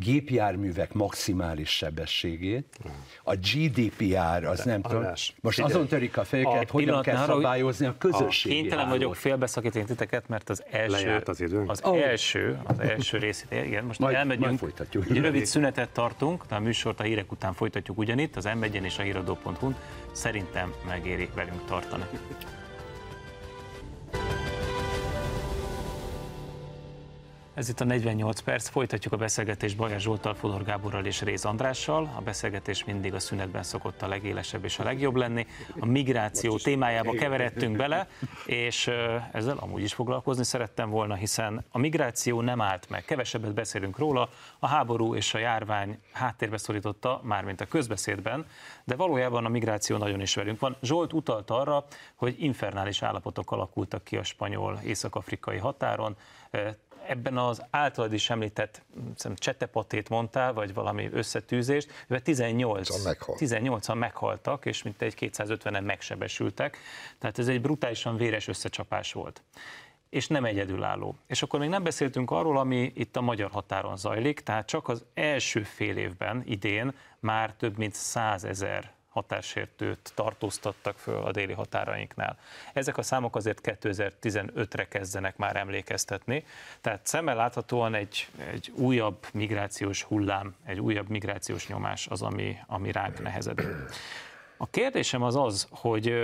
[0.00, 2.78] gépjárművek maximális sebességét,
[3.24, 5.72] a GDPR, az De nem tudom, most figyelj.
[5.72, 10.50] azon törik a fejeket, a hogyan kell szabályozni a közösségi Kénytelen vagyok félbeszakítani titeket, mert
[10.50, 11.70] az első, az, időnk.
[11.70, 11.98] az oh.
[11.98, 15.10] első, az első részét, igen, most majd, elmegyünk, majd folytatjuk.
[15.10, 18.98] Egy rövid szünetet tartunk, de a műsort a hírek után folytatjuk ugyanitt, az m és
[18.98, 19.76] a híradó.hu-n,
[20.12, 22.04] szerintem megéri velünk tartani.
[27.60, 32.12] Ez itt a 48 perc, folytatjuk a beszélgetést Bajer Zsoltal, Fodor Gáborral és Réz Andrással.
[32.16, 35.46] A beszélgetés mindig a szünetben szokott a legélesebb és a legjobb lenni.
[35.80, 38.08] A migráció témájába keveredtünk bele,
[38.46, 38.90] és
[39.32, 43.04] ezzel amúgy is foglalkozni szerettem volna, hiszen a migráció nem állt meg.
[43.04, 48.46] Kevesebbet beszélünk róla, a háború és a járvány háttérbe szorította, mármint a közbeszédben,
[48.84, 50.76] de valójában a migráció nagyon is velünk van.
[50.82, 56.16] Zsolt utalt arra, hogy infernális állapotok alakultak ki a spanyol-észak-afrikai határon,
[57.10, 58.82] ebben az általad is említett
[59.34, 63.38] csetepatét mondtál, vagy valami összetűzést, mivel 18, meghalt.
[63.40, 66.78] 18-an meghaltak, és mint egy 250-en megsebesültek,
[67.18, 69.42] tehát ez egy brutálisan véres összecsapás volt
[70.08, 71.16] és nem egyedülálló.
[71.26, 75.04] És akkor még nem beszéltünk arról, ami itt a magyar határon zajlik, tehát csak az
[75.14, 82.38] első fél évben, idén már több mint százezer határsértőt tartóztattak föl a déli határainknál.
[82.72, 86.44] Ezek a számok azért 2015-re kezdenek már emlékeztetni,
[86.80, 92.92] tehát szemmel láthatóan egy, egy újabb migrációs hullám, egy újabb migrációs nyomás az, ami, ami
[92.92, 93.66] ránk nehezedik.
[94.56, 96.14] A kérdésem az az, hogy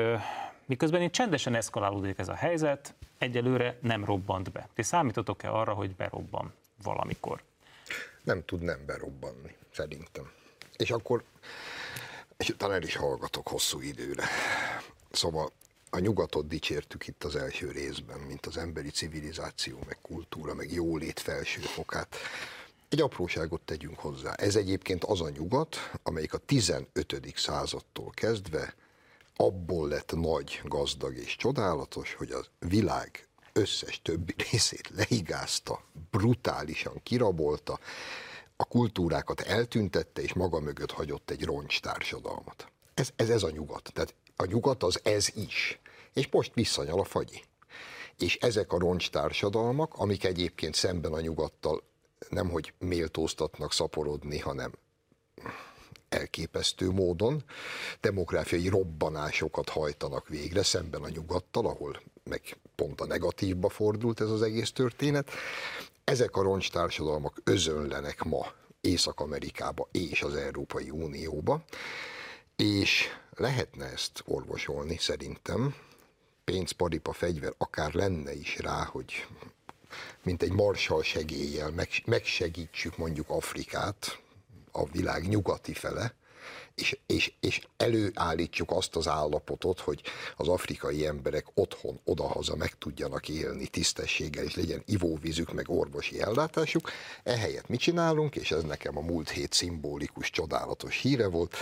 [0.66, 4.68] miközben itt csendesen eszkalálódik ez a helyzet, egyelőre nem robbant be.
[4.74, 7.42] Ti számítotok-e arra, hogy berobban valamikor?
[8.22, 10.30] Nem tud nem berobbanni, szerintem.
[10.76, 11.22] És akkor
[12.36, 14.24] és utána el is hallgatok hosszú időre.
[15.10, 15.52] Szóval
[15.90, 21.20] a nyugatot dicsértük itt az első részben, mint az emberi civilizáció, meg kultúra, meg jólét
[21.20, 22.16] felső fokát.
[22.88, 24.32] Egy apróságot tegyünk hozzá.
[24.32, 27.32] Ez egyébként az a nyugat, amelyik a 15.
[27.36, 28.74] századtól kezdve
[29.36, 37.78] abból lett nagy, gazdag és csodálatos, hogy a világ összes többi részét leigázta, brutálisan kirabolta,
[38.56, 42.68] a kultúrákat eltüntette, és maga mögött hagyott egy roncs társadalmat.
[42.94, 43.90] Ez, ez, ez a nyugat.
[43.92, 45.80] Tehát a nyugat az ez is.
[46.12, 47.42] És most visszanyal a fagyi.
[48.18, 51.82] És ezek a roncs társadalmak, amik egyébként szemben a nyugattal
[52.28, 54.72] nemhogy méltóztatnak szaporodni, hanem
[56.08, 57.44] elképesztő módon
[58.00, 64.42] demográfiai robbanásokat hajtanak végre szemben a nyugattal, ahol meg pont a negatívba fordult ez az
[64.42, 65.30] egész történet.
[66.06, 68.46] Ezek a roncstársadalmak özönlenek ma
[68.80, 71.64] Észak-Amerikába és az Európai Unióba,
[72.56, 75.74] és lehetne ezt orvosolni szerintem,
[76.44, 79.26] pénz, paripa, fegyver, akár lenne is rá, hogy
[80.22, 81.72] mint egy marsal segéllyel
[82.04, 84.20] megsegítsük mondjuk Afrikát,
[84.72, 86.14] a világ nyugati fele,
[86.76, 90.02] és, és, és előállítjuk azt az állapotot, hogy
[90.36, 96.90] az afrikai emberek otthon, odahaza meg tudjanak élni tisztességgel, és legyen ivóvízük, meg orvosi ellátásuk.
[97.22, 101.56] Ehelyett mit csinálunk, és ez nekem a múlt hét szimbolikus, csodálatos híre volt,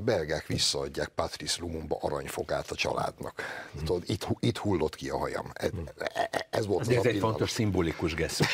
[0.00, 3.42] a belgák visszaadják Patrice Lumumba aranyfogát a családnak.
[3.72, 3.84] Hmm.
[3.84, 5.50] Tudod, itt, itt hullott ki a hajam.
[5.52, 5.70] Ez,
[6.50, 8.46] ez volt ez, ez egy fontos szimbolikus gesztus.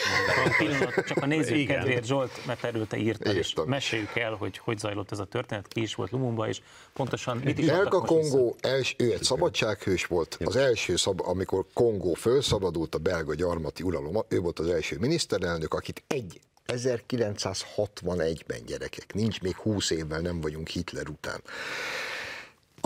[1.08, 5.12] csak a nézők kedvéért Zsolt, mert erről te írtál, és meséljük el, hogy hogy zajlott
[5.12, 6.60] ez a történet, ki is volt Lumumba, és
[6.92, 12.14] pontosan mit is Belga Kongó, els, ő egy szabadsághős volt, az első, szab, amikor Kongó
[12.14, 19.40] felszabadult a belga gyarmati uralom, ő volt az első miniszterelnök, akit egy 1961-ben gyerekek, nincs
[19.40, 21.42] még 20 évvel nem vagyunk Hitler után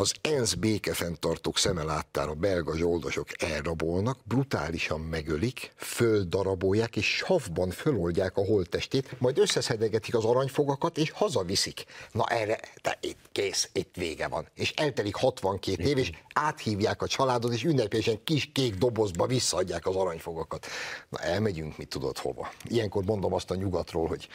[0.01, 8.45] az ENSZ békefenntartók szeme láttára belga zsoldosok elrabolnak, brutálisan megölik, földarabolják, és savban föloldják a
[8.45, 11.85] holttestét, majd összeszedegetik az aranyfogakat, és hazaviszik.
[12.13, 14.49] Na erre, de itt kész, itt vége van.
[14.55, 19.97] És eltelik 62 év, és áthívják a családot, és ünnepélyesen kis kék dobozba visszaadják az
[19.97, 20.67] aranyfogakat.
[21.09, 22.53] Na elmegyünk, mit tudod hova.
[22.65, 24.29] Ilyenkor mondom azt a nyugatról, hogy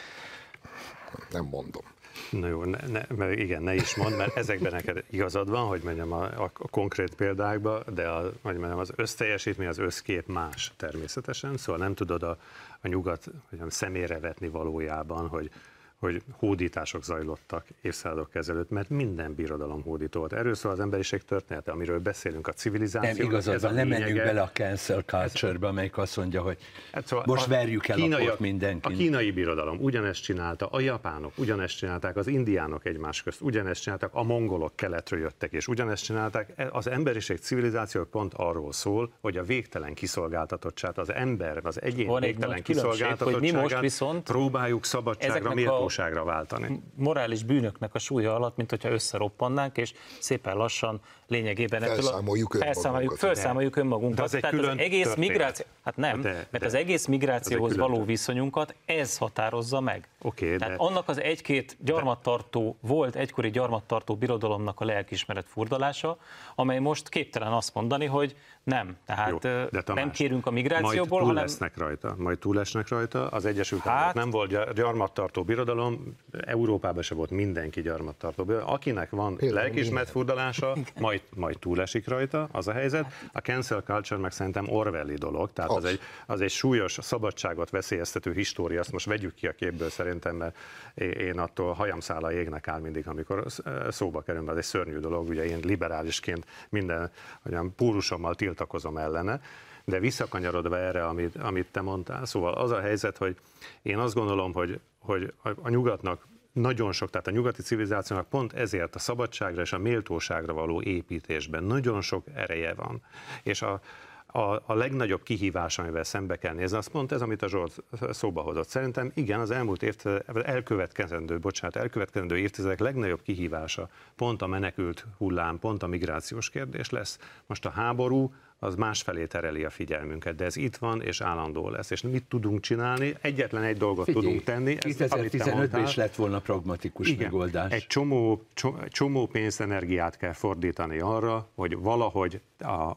[1.30, 1.82] nem mondom.
[2.30, 5.80] Na jó, ne, ne, mert igen, ne is mond, mert ezekben neked igazad van, hogy
[5.82, 11.56] mondjam a, a, konkrét példákba, de a, hogy mondjam, az összteljesítmény, az összkép más természetesen,
[11.56, 12.38] szóval nem tudod a,
[12.80, 15.50] a nyugat mondjam, szemére vetni valójában, hogy
[15.98, 20.32] hogy hódítások zajlottak évszázadok ezelőtt, mert minden birodalom hódító volt.
[20.32, 23.12] Erről szól az emberiség története, amiről beszélünk, a civilizáció.
[23.16, 26.58] Nem igazad van, nem menjünk bele a cancel culture-be, amelyik azt mondja, hogy
[26.92, 28.92] hát szóval most verjük el kínai, a mindenki.
[28.92, 34.10] A kínai birodalom ugyanezt csinálta, a japánok ugyanezt csinálták, az indiánok egymás közt ugyanezt csinálták,
[34.12, 36.52] a mongolok keletről jöttek, és ugyanezt csinálták.
[36.56, 42.06] E, az emberiség civilizáció pont arról szól, hogy a végtelen kiszolgáltatottság, az ember, az egyén
[42.06, 46.82] Van végtelen kiszolgáltatottságát hogy mi most viszont próbáljuk szabadságra, méltó valóságra váltani.
[46.94, 52.64] Morális bűnöknek a súlya alatt, mint hogyha összeroppannánk, és szépen lassan lényegében felszámoljuk ettől a,
[52.64, 54.16] felszámoljuk, felszámoljuk önmagunkat.
[54.16, 57.76] De az egy Tehát az egész migráció, hát nem, de, mert de, az egész migrációhoz
[57.76, 60.08] való viszonyunkat ez határozza meg.
[60.22, 60.84] Okay, Tehát de...
[60.84, 66.18] annak az egy-két gyarmattartó, volt egykori gyarmattartó birodalomnak a lelkismeret furdalása,
[66.54, 70.94] amely most képtelen azt mondani, hogy nem, tehát Jó, de Tamás, nem kérünk a migrációból,
[70.96, 71.42] majd túl hanem...
[71.42, 73.28] lesznek rajta, majd túl lesznek rajta.
[73.28, 73.92] Az Egyesült hát...
[73.92, 78.72] Államok nem volt gyarmattartó birodalom, Európában se volt mindenki gyarmattartó birodalom.
[78.72, 83.12] Akinek van lelkismeret furdalása, majd, majd túlesik rajta, az a helyzet.
[83.32, 87.70] A cancel culture meg szerintem Orwelli dolog, tehát az, az egy, az egy súlyos szabadságot
[87.70, 90.56] veszélyeztető história, azt most vegyük ki a képből szerintem, mert
[90.94, 93.44] én attól hajamszála égnek áll mindig, amikor
[93.88, 97.10] szóba kerül, ez egy szörnyű dolog, ugye én liberálisként minden
[97.48, 99.40] olyan púrusommal tiltakozom ellene,
[99.84, 103.36] De visszakanyarodva erre, amit, amit te mondtál, szóval az a helyzet, hogy
[103.82, 108.94] én azt gondolom, hogy, hogy a, nyugatnak nagyon sok, tehát a nyugati civilizációnak pont ezért
[108.94, 113.02] a szabadságra és a méltóságra való építésben nagyon sok ereje van.
[113.42, 113.80] És a,
[114.26, 118.40] a, a legnagyobb kihívás, amivel szembe kell nézni, az pont ez, amit a Zsolt szóba
[118.40, 118.68] hozott.
[118.68, 125.58] Szerintem igen, az elmúlt évtizedek, elkövetkezendő, bocsánat, elkövetkezendő évtizedek legnagyobb kihívása pont a menekült hullám,
[125.58, 127.18] pont a migrációs kérdés lesz.
[127.46, 131.90] Most a háború, az másfelé tereli a figyelmünket, de ez itt van és állandó lesz.
[131.90, 133.14] És mit tudunk csinálni?
[133.20, 134.76] Egyetlen egy dolgot Figyelj, tudunk tenni.
[134.80, 137.72] 2015-ben is lett volna pragmatikus Igen, megoldás.
[137.72, 138.42] Egy csomó,
[138.88, 142.40] csomó pénzt, energiát kell fordítani arra, hogy valahogy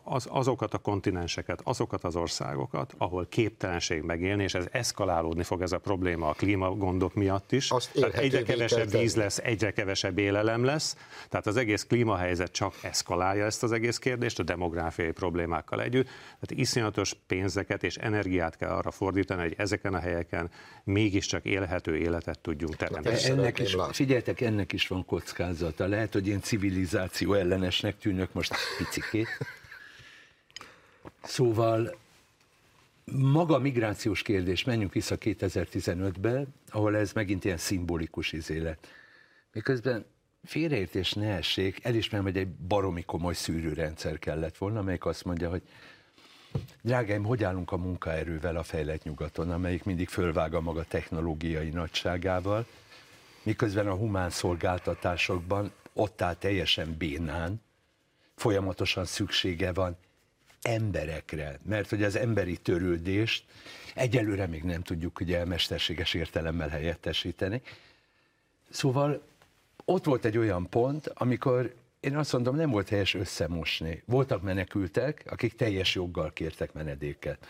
[0.04, 5.72] az, azokat a kontinenseket, azokat az országokat, ahol képtelenség megélni, és ez eszkalálódni fog ez
[5.72, 7.68] a probléma a klímagondok miatt is.
[7.94, 10.96] Tehát egyre kevesebb víz lesz, egyre kevesebb élelem lesz.
[11.30, 16.06] Tehát az egész klímahelyzet csak eszkalálja ezt az egész kérdést, a demográfiai problémát problémákkal együtt.
[16.40, 20.50] Tehát iszonyatos pénzeket és energiát kell arra fordítani, hogy ezeken a helyeken
[20.84, 23.24] mégiscsak élhető életet tudjunk teremteni.
[23.24, 25.88] Ennek is, figyeljetek, ennek is van kockázata.
[25.88, 29.28] Lehet, hogy én civilizáció ellenesnek tűnök most picikét.
[31.24, 31.98] Szóval
[33.12, 38.88] maga a migrációs kérdés, menjünk vissza 2015-be, ahol ez megint ilyen szimbolikus izélet.
[39.54, 40.06] Miközben
[40.44, 45.62] félreértés ne essék, elismerem, hogy egy baromi komoly szűrőrendszer kellett volna, amelyik azt mondja, hogy
[46.82, 52.68] drágáim, hogy állunk a munkaerővel a fejlett nyugaton, amelyik mindig fölvág a maga technológiai nagyságával,
[53.44, 57.62] miközben a humán szolgáltatásokban ott áll teljesen bénán,
[58.36, 59.98] folyamatosan szüksége van
[60.62, 63.46] emberekre, mert hogy az emberi törődést
[63.96, 67.62] egyelőre még nem tudjuk ugye mesterséges értelemmel helyettesíteni.
[68.70, 69.29] Szóval
[69.90, 74.04] ott volt egy olyan pont, amikor én azt mondom, nem volt helyes összemosni.
[74.06, 77.48] Voltak menekültek, akik teljes joggal kértek menedéket.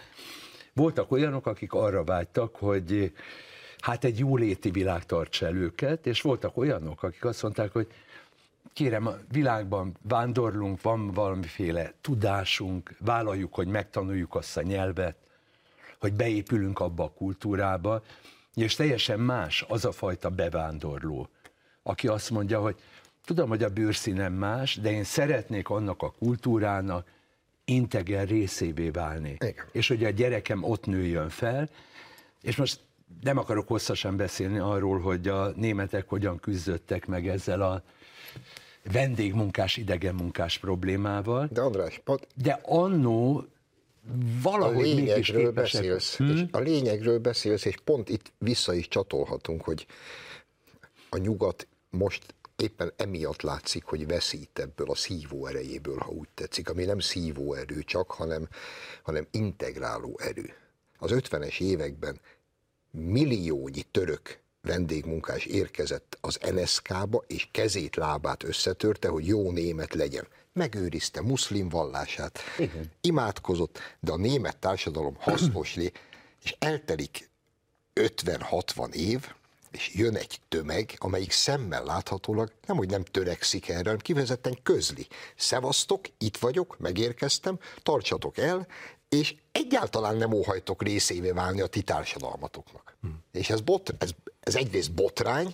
[0.74, 3.14] Voltak olyanok, akik arra vágytak, hogy
[3.80, 7.88] hát egy jóléti világ tartsa el őket, és voltak olyanok, akik azt mondták, hogy
[8.74, 15.16] kérem, a világban vándorlunk, van valamiféle tudásunk, vállaljuk, hogy megtanuljuk azt a nyelvet,
[16.00, 18.04] hogy beépülünk abba a kultúrába,
[18.56, 21.30] és teljesen más az a fajta bevándorló,
[21.90, 22.76] aki azt mondja, hogy
[23.26, 27.08] tudom, hogy a bőrszínem más, de én szeretnék annak a kultúrának
[27.66, 29.36] integer részévé válni.
[29.40, 29.66] Igen.
[29.72, 31.70] És hogy a gyerekem ott nőjön fel,
[32.42, 32.80] és most
[33.22, 37.84] nem akarok hosszasan beszélni arról, hogy a németek hogyan küzdöttek meg ezzel a
[38.92, 41.50] vendégmunkás, idegenmunkás problémával.
[41.52, 42.28] De András, pot...
[42.36, 43.46] de annó
[44.42, 46.30] valahogy a lényegről beszélsz, hmm?
[46.30, 49.86] és a lényegről beszélsz, és pont itt vissza is csatolhatunk, hogy
[51.10, 56.70] a nyugat most éppen emiatt látszik, hogy veszít ebből a szívó erejéből, ha úgy tetszik,
[56.70, 58.48] ami nem szívó erő csak, hanem,
[59.04, 60.54] hanem integráló erő.
[60.98, 62.20] Az 50-es években
[62.92, 70.28] milliónyi török vendégmunkás érkezett az NSK-ba, és kezét, lábát összetörte, hogy jó német legyen.
[70.54, 72.92] Megőrizte muszlim vallását, Igen.
[73.02, 75.92] imádkozott, de a német társadalom hasznos lé,
[76.44, 77.30] és eltelik
[77.96, 79.28] 50-60 év,
[79.72, 85.08] és jön egy tömeg, amelyik szemmel láthatólag nem, hogy nem törekszik erre, hanem kivezetten közli.
[85.36, 88.68] Szevasztok, itt vagyok, megérkeztem, tartsatok el,
[89.10, 92.98] és egyáltalán nem óhajtok részévé válni a ti társadalmatoknak.
[93.02, 93.24] Hmm.
[93.32, 95.54] És ez, bot, ez, ez egyrészt botrány,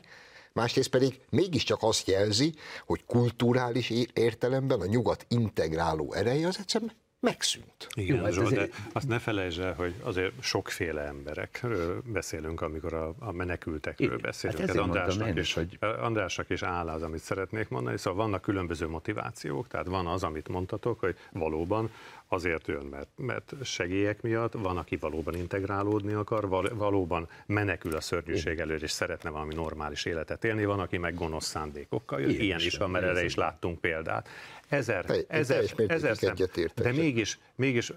[0.54, 2.54] másrészt pedig mégiscsak azt jelzi,
[2.86, 6.92] hogy kulturális értelemben a nyugat integráló ereje az egyszerűen
[7.26, 7.88] megszűnt.
[7.94, 12.94] Igen, Jó, hát Zsolt, de azt ne felejtsd el, hogy azért sokféle emberekről beszélünk, amikor
[12.94, 14.60] a, a menekültekről Igen, beszélünk.
[14.60, 15.78] Hát Ez Andrásnak, is, hogy...
[15.80, 17.98] Andrásnak is áll az, amit szeretnék mondani.
[17.98, 21.90] Szóval vannak különböző motivációk, tehát van az, amit mondtatok, hogy valóban
[22.28, 28.60] azért jön, mert, mert segélyek miatt, van, aki valóban integrálódni akar, valóban menekül a szörnyűség
[28.60, 32.30] elől, és szeretne valami normális életet élni, van, aki meg gonosz szándékokkal jön.
[32.30, 34.28] Ilyen, Ilyen is van, mert erre is láttunk példát.
[34.70, 36.36] Ezer, Te, ezer, ezer szem,
[36.76, 37.92] de mégis, mégis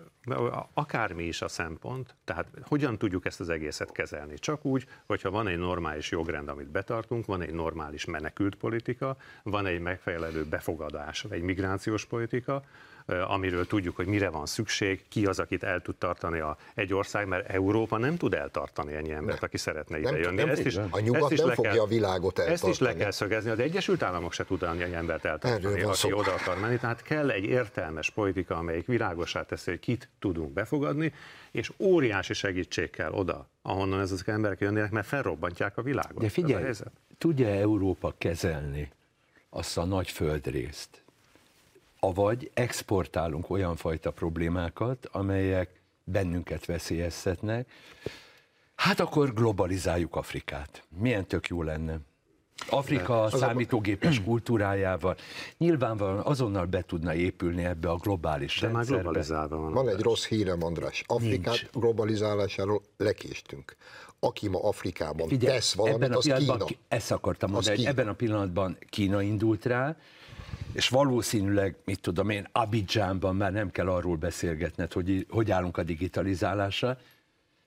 [0.75, 4.39] akármi is a szempont, tehát hogyan tudjuk ezt az egészet kezelni?
[4.39, 9.67] Csak úgy, hogyha van egy normális jogrend, amit betartunk, van egy normális menekült politika, van
[9.67, 12.63] egy megfelelő befogadás, egy migrációs politika,
[13.09, 17.27] amiről tudjuk, hogy mire van szükség, ki az, akit el tud tartani a, egy ország,
[17.27, 20.37] mert Európa nem tud eltartani ennyi embert, aki szeretne ide jönni.
[20.37, 22.71] Nem, ezt is, a nyugat ezt is nem fogja kell, a világot eltartani.
[22.71, 26.17] Ezt is le kell szögezni, az Egyesült Államok se tud ennyi embert eltartani, aki szó.
[26.17, 26.77] oda akar menni.
[26.77, 31.13] Tehát kell egy értelmes politika, amelyik világosá teszi, hogy kit tudunk befogadni,
[31.51, 36.23] és óriási segítség kell oda, ahonnan ezek az emberek jönnének, mert felrobbantják a világot.
[36.23, 36.71] De figyelj,
[37.19, 38.91] tudja Európa kezelni
[39.51, 41.05] azt a nagy földrészt,
[42.01, 47.69] avagy exportálunk olyan fajta problémákat, amelyek bennünket veszélyeztetnek,
[48.75, 50.83] hát akkor globalizáljuk Afrikát.
[50.99, 51.99] Milyen tök jó lenne.
[52.71, 55.17] Afrika a számítógépes kultúrájával
[55.59, 59.03] nyilvánvalóan azonnal be tudna épülni ebbe a globális De már rendszerbe.
[59.03, 59.73] globalizálva van.
[59.73, 61.05] Van egy rossz hírem, András.
[61.07, 61.71] Afrikát Nincs.
[61.73, 63.77] globalizálásáról lekéstünk.
[64.21, 66.67] Aki ma Afrikában Figyelj, tesz valamit, ebben a az pillanatban, Kína.
[66.69, 69.97] ki- ezt akartam mondani, hogy ebben a pillanatban Kína indult rá,
[70.73, 75.83] és valószínűleg, mit tudom én, Abidjanban már nem kell arról beszélgetned, hogy hogy állunk a
[75.83, 76.99] digitalizálásra,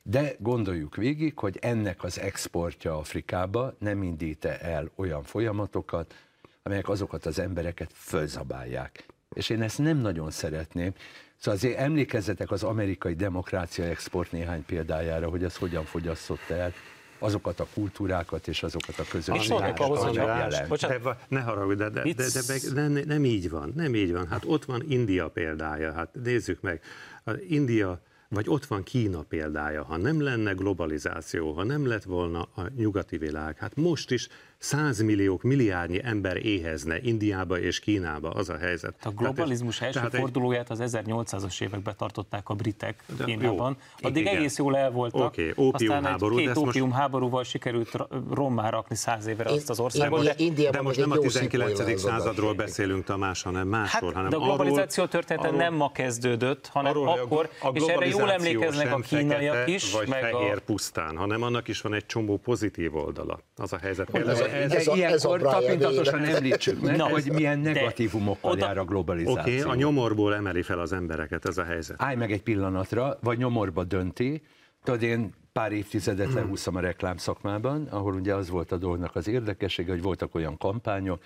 [0.03, 6.15] de gondoljuk végig, hogy ennek az exportja Afrikába nem indít el olyan folyamatokat,
[6.63, 9.05] amelyek azokat az embereket fölzabálják.
[9.34, 10.93] És én ezt nem nagyon szeretném.
[11.38, 16.74] Szóval azért emlékezzetek az amerikai demokrácia export néhány példájára, hogy ez hogyan fogyasztotta el
[17.22, 20.67] azokat a kultúrákat és azokat a közösségeket.
[20.67, 21.30] Bocsánat.
[21.30, 24.28] Ne haragudj, de, de, de, de, de, de, nem így van, nem így van.
[24.28, 26.82] Hát ott van India példája, hát nézzük meg.
[27.47, 29.84] India, vagy ott van Kína példája.
[29.84, 34.28] Ha nem lenne globalizáció, ha nem lett volna a nyugati világ, hát most is
[34.66, 38.93] százmilliók, milliárdnyi ember éhezne Indiába és Kínába, az a helyzet.
[39.03, 43.78] A globalizmus Tehát első tehát fordulóját az 1800-as években tartották a britek De Kínában.
[44.01, 44.36] jó, Addig igen.
[44.36, 45.22] egész jól el voltak.
[45.26, 49.70] Oké, ópiumháború, Aztán de egy két most- ópiumháborúval sikerült ra- rommá rakni száz évre azt
[49.70, 50.24] az országot.
[50.24, 51.78] De, Indiában De most nem a egy jó 19.
[51.78, 55.91] szipolylázadás századról beszélünk, Tamás, hanem hát, másról, hanem de a globalizáció története arról- nem ma
[55.91, 60.22] kezdődött, hanem arról, a- akkor, a és erre jól emlékeznek a kínaiak is, vagy meg
[60.22, 60.62] fehér a...
[60.66, 63.39] pusztán, hanem annak is van egy csomó pozitív oldala.
[63.55, 64.09] Az a helyzet.
[64.12, 68.86] Például ez ez, a- ez a tapintatosan említsük meg, Na, hogy milyen negatívumokkal jár a
[68.86, 69.41] globalizáció.
[69.41, 72.02] Oké, okay, a nyomorból emeli fel az embereket, ez a helyzet.
[72.02, 74.41] Állj meg egy pillanatra, vagy nyomorba dönti.
[74.84, 79.28] Tudod, én pár évtizedet lehúztam a reklám szakmában, ahol ugye az volt a dolognak az
[79.28, 81.24] érdekessége, hogy voltak olyan kampányok,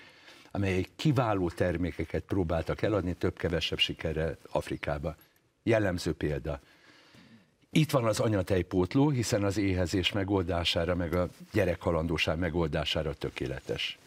[0.50, 5.14] amelyek kiváló termékeket próbáltak eladni, több-kevesebb sikerrel Afrikába.
[5.62, 6.60] Jellemző példa.
[7.76, 13.98] Itt van az anyatejpótló, hiszen az éhezés megoldására, meg a gyerekhalandóság megoldására tökéletes.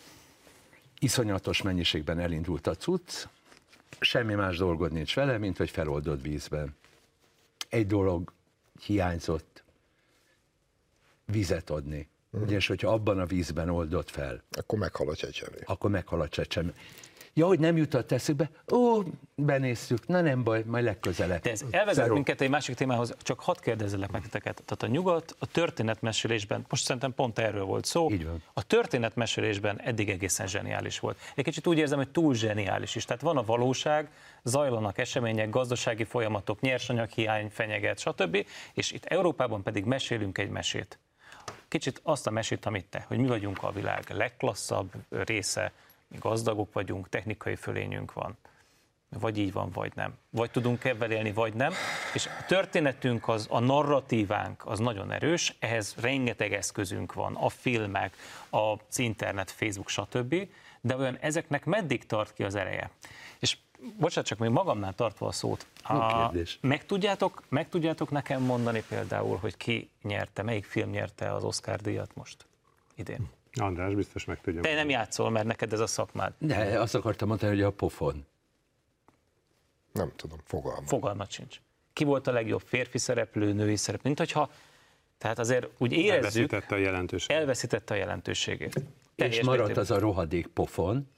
[1.00, 3.26] Iszonyatos mennyiségben elindult a cucc,
[4.00, 6.76] semmi más dolgod nincs vele, mint hogy feloldod vízben.
[7.70, 8.34] Egy dolog
[8.86, 9.64] hiányzott,
[11.26, 12.08] vizet adni.
[12.30, 15.62] Ugyanis, hogyha abban a vízben oldod fel, Akkor meghal a csecsemő.
[15.66, 16.74] akkor meghal a csecsemő.
[17.34, 18.50] Ja, hogy nem jutott eszükbe?
[18.74, 19.02] Ó,
[19.36, 21.42] benéztük, na nem baj, majd legközelebb.
[21.42, 24.64] De ez elvezet minket egy másik témához, csak hadd kérdezzelek meg titeket.
[24.66, 28.44] Tehát a nyugat a történetmesélésben, most szerintem pont erről volt szó, Így van.
[28.54, 31.18] a történetmesélésben eddig egészen zseniális volt.
[31.36, 33.06] Egy kicsit úgy érzem, hogy túl zseniális is.
[33.06, 34.10] Tehát van a valóság,
[34.44, 38.46] zajlanak események, gazdasági folyamatok, nyersanyaghiány fenyeget, stb.
[38.74, 41.00] És itt Európában pedig mesélünk egy mesét.
[41.68, 45.72] Kicsit azt a mesét, amit te, hogy mi vagyunk a világ legklasszabb része,
[46.20, 48.38] gazdagok vagyunk, technikai fölényünk van
[49.10, 50.14] vagy így van, vagy nem.
[50.30, 51.74] Vagy tudunk ebben élni, vagy nem.
[52.14, 58.16] És a történetünk, az, a narratívánk az nagyon erős, ehhez rengeteg eszközünk van, a filmek,
[58.50, 60.36] az internet, Facebook, stb.
[60.82, 62.90] De olyan ezeknek meddig tart ki az ereje?
[63.40, 63.58] És
[63.98, 65.66] bocsánat, csak még magamnál tartva a szót.
[65.84, 66.32] A,
[66.62, 71.80] meg, tudjátok, meg tudjátok nekem mondani például, hogy ki nyerte, melyik film nyerte az Oscar
[71.80, 72.46] díjat most
[72.96, 73.30] idén?
[73.54, 74.62] András biztos meg tudja.
[74.62, 76.34] Te nem játszol, mert neked ez a szakmád.
[76.38, 78.26] De azt akartam mondani, hogy a pofon.
[79.92, 80.86] Nem tudom, fogalmam.
[80.86, 81.62] Fogalmat sincs.
[81.94, 84.04] Ki volt a legjobb férfi szereplő, női szereplő?
[84.08, 84.52] Mint hogyha,
[85.18, 86.12] tehát azért úgy érezzük,
[86.52, 87.38] Elveszítette a jelentőséget.
[87.38, 88.84] elveszítette a jelentőségét.
[89.16, 91.10] Teljes és maradt az a rohadék pofon.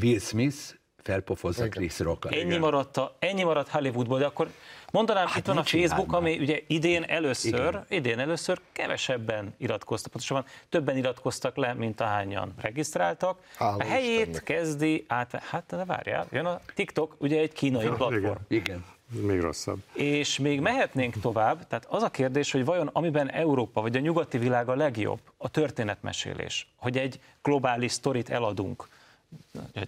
[0.00, 0.56] Will Smith
[1.04, 2.34] felpofozza Chris Rock.
[2.34, 4.48] Ennyi maradt, a, ennyi maradt Hollywoodból, de akkor
[4.92, 6.20] mondanám, Hát itt van a Facebook, már.
[6.20, 7.84] ami ugye idén először, Igen.
[7.88, 13.38] idén először kevesebben iratkoztak, pontosabban többen iratkoztak le, mint ahányan regisztráltak.
[13.56, 14.42] Hála a helyét Istennek.
[14.42, 18.16] kezdi át, hát de várjál, jön a TikTok, ugye egy kínai Ja, platform.
[18.24, 18.38] igen.
[18.48, 18.84] Igen.
[19.22, 19.78] Még rosszabb.
[19.92, 24.38] És még mehetnénk tovább, tehát az a kérdés, hogy vajon amiben Európa vagy a nyugati
[24.38, 28.88] világ a legjobb, a történetmesélés, hogy egy globális sztorit eladunk,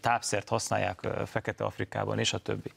[0.00, 2.72] tápszert használják Fekete-Afrikában és a többi.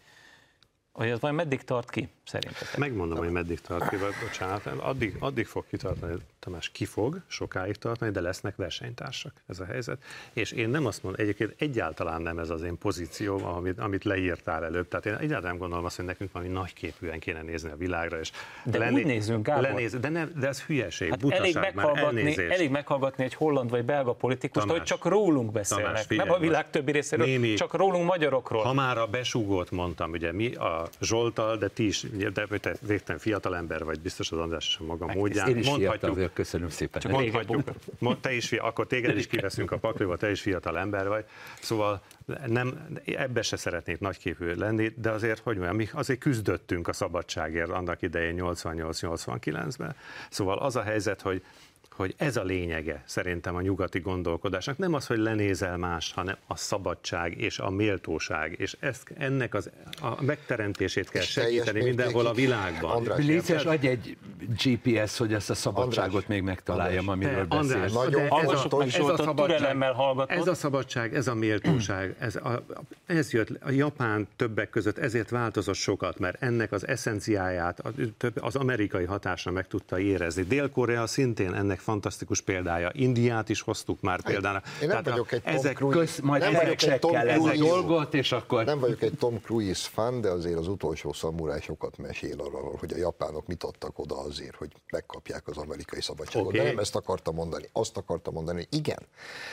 [1.00, 2.78] Hogy ez vajon meddig tart ki, szerintetek?
[2.78, 7.76] Megmondom, hogy meddig tart ki, vagy bocsánat, addig, addig fog kitartani, Tamás, ki fog sokáig
[7.76, 9.97] tartani, de lesznek versenytársak, ez a helyzet.
[10.34, 14.64] És én nem azt mondom, egyébként egyáltalán nem ez az én pozícióm, amit, amit leírtál
[14.66, 14.88] előbb.
[14.88, 18.20] Tehát én egyáltalán gondolom azt, hogy nekünk valami nagyképűen kéne nézni a világra.
[18.20, 18.32] És
[18.64, 19.64] De úgy nézünk, Gábor.
[19.64, 22.52] lenéz, de, nem, de ez hülyeség, Hát butaság, elég már meghallgatni, elnézést.
[22.52, 25.86] elég meghallgatni egy holland vagy belga politikust, Tamás, hogy csak rólunk beszélnek.
[25.88, 28.64] Tamás, figyelj nem a világ többi részéről, Némi- csak rólunk magyarokról.
[28.64, 32.76] Ha már a besúgót mondtam, ugye mi a Zsoltal, de ti is, ugye, de te
[32.82, 35.50] végtelen fiatalember vagy, biztos az András is a maga módján.
[35.50, 37.02] én is fiatal mondhatjuk, vagyok, köszönöm szépen.
[37.02, 41.26] Csak mondhatjuk, te is, akkor téged is kiveszünk a pakliba, te is fiatal ember vagy.
[41.62, 42.02] Szóval
[42.48, 47.70] nem, ebbe se szeretnék nagyképű lenni, de azért, hogy mondjam, mi azért küzdöttünk a szabadságért
[47.70, 49.96] annak idején 88-89-ben.
[50.30, 51.44] Szóval az a helyzet, hogy
[52.00, 54.78] hogy ez a lényege szerintem a nyugati gondolkodásnak.
[54.78, 59.70] Nem az, hogy lenézel más, hanem a szabadság és a méltóság, és ezt, ennek az,
[60.02, 62.91] a megteremtését kell és segíteni mindenhol a világban.
[62.91, 64.18] András, Léces, adj egy
[64.64, 67.93] GPS, hogy ezt a szabadságot András, még megtaláljam, András, amiről beszélsz.
[67.93, 72.64] Nagyon ez, a, ez, a szabadság, ez a szabadság, ez a méltóság, ez, a,
[73.06, 77.84] ez jött, a Japán többek között ezért változott sokat, mert ennek az eszenciáját
[78.36, 80.43] az amerikai hatásra meg tudta érezni.
[80.43, 82.92] Dél-Korea szintén ennek fantasztikus példája.
[82.94, 84.62] Indiát is hoztuk már például.
[84.82, 88.14] Én nem vagyok egy Tom ezek Cruise, köz, majd nem vagyok egy Tom Cruise dolgot,
[88.14, 88.66] és akkor...
[88.66, 92.94] Nem vagyok egy Tom Cruise fan, de azért az utolsó szamuráj sokat mesél arról, hogy
[92.94, 96.48] a japánok mit adtak oda azért, hogy megkapják az amerikai szabadságot.
[96.48, 96.60] Okay.
[96.60, 97.70] De nem ezt akartam mondani.
[97.72, 99.00] Azt akartam mondani, hogy igen.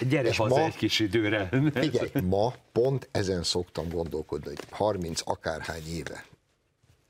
[0.09, 1.49] Gyere és haza ma, egy kis időre.
[1.74, 6.24] Figyelj, ma pont ezen szoktam gondolkodni, hogy 30 akárhány éve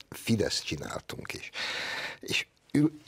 [0.09, 1.49] Fidesz csináltunk is.
[2.19, 2.47] És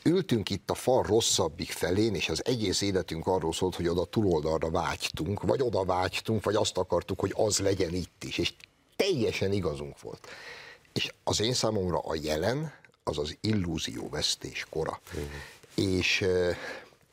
[0.04, 4.70] ültünk itt a fal rosszabbik felén, és az egész életünk arról szólt, hogy oda túloldalra
[4.70, 8.54] vágytunk, vagy oda vágytunk, vagy azt akartuk, hogy az legyen itt is, és
[8.96, 10.28] teljesen igazunk volt.
[10.94, 15.00] És az én számomra a jelen, az az illúzióvesztés kora.
[15.08, 15.30] Uh-huh.
[15.76, 16.26] És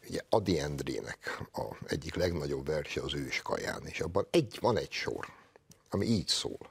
[0.08, 4.92] ugye Adi Endrének a egyik legnagyobb verse az ős kaján, és abban egy, van egy
[4.92, 5.26] sor,
[5.90, 6.70] ami így szól.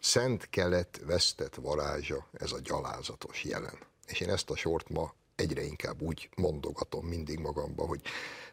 [0.00, 3.78] Szent kelet vesztett varázsa, ez a gyalázatos jelen
[4.08, 8.00] és én ezt a sort ma egyre inkább úgy mondogatom mindig magamba, hogy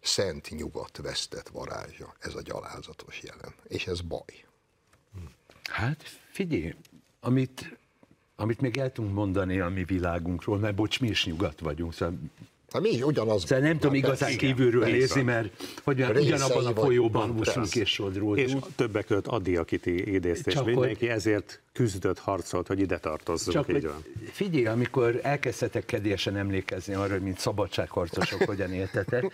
[0.02, 4.46] szent nyugat vesztett varázsa, ez a gyalázatos jelen, és ez baj.
[5.64, 6.76] Hát figyelj,
[7.20, 7.78] amit,
[8.36, 12.20] amit még el tudunk mondani a mi világunkról, mert bocs, mi is nyugat vagyunk, szóval
[12.72, 13.46] Hát mi ugyanaz.
[13.46, 18.48] Szóval nem tudom igazán kívülről nézni, mert hogy ugyanabban a folyóban úszunk és sodródunk.
[18.48, 21.16] És többek között Adi, akit idézt, és mindenki hogy...
[21.16, 23.58] ezért küzdött, harcolt, hogy ide tartozzunk.
[23.58, 24.04] Csak így van.
[24.32, 29.32] Figyelj, amikor elkezdhetek kedélyesen emlékezni arra, hogy mint szabadságharcosok hogyan éltetek.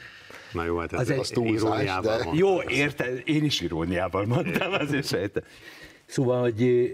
[0.51, 2.29] Na jó, hát ez az egy iróniával de...
[2.33, 5.43] Jó, érted, én is iróniával mondtam, azért sejtem.
[6.05, 6.91] Szóval, hogy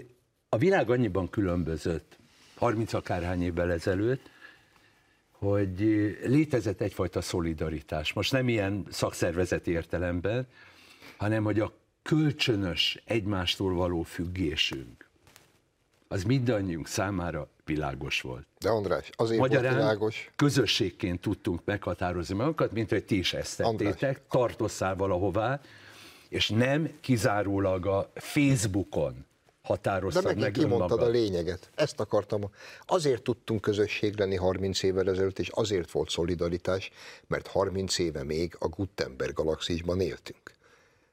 [0.48, 2.18] a világ annyiban különbözött
[2.54, 4.30] 30 akárhány évvel ezelőtt,
[5.44, 5.78] hogy
[6.24, 8.12] létezett egyfajta szolidaritás.
[8.12, 10.46] Most nem ilyen szakszervezeti értelemben,
[11.16, 11.72] hanem hogy a
[12.02, 15.08] kölcsönös egymástól való függésünk,
[16.08, 18.46] az mindannyiunk számára világos volt.
[18.58, 20.30] De András, azért Magyarán volt világos.
[20.36, 25.60] közösségként tudtunk meghatározni magunkat, mint hogy ti is ezt tettétek, tartozzál valahová,
[26.28, 29.26] és nem kizárólag a Facebookon
[29.64, 31.70] határoztad De meg kimondtad a lényeget.
[31.74, 32.50] Ezt akartam.
[32.86, 36.90] Azért tudtunk közösség lenni 30 évvel ezelőtt, és azért volt szolidaritás,
[37.26, 40.52] mert 30 éve még a Gutenberg galaxisban éltünk.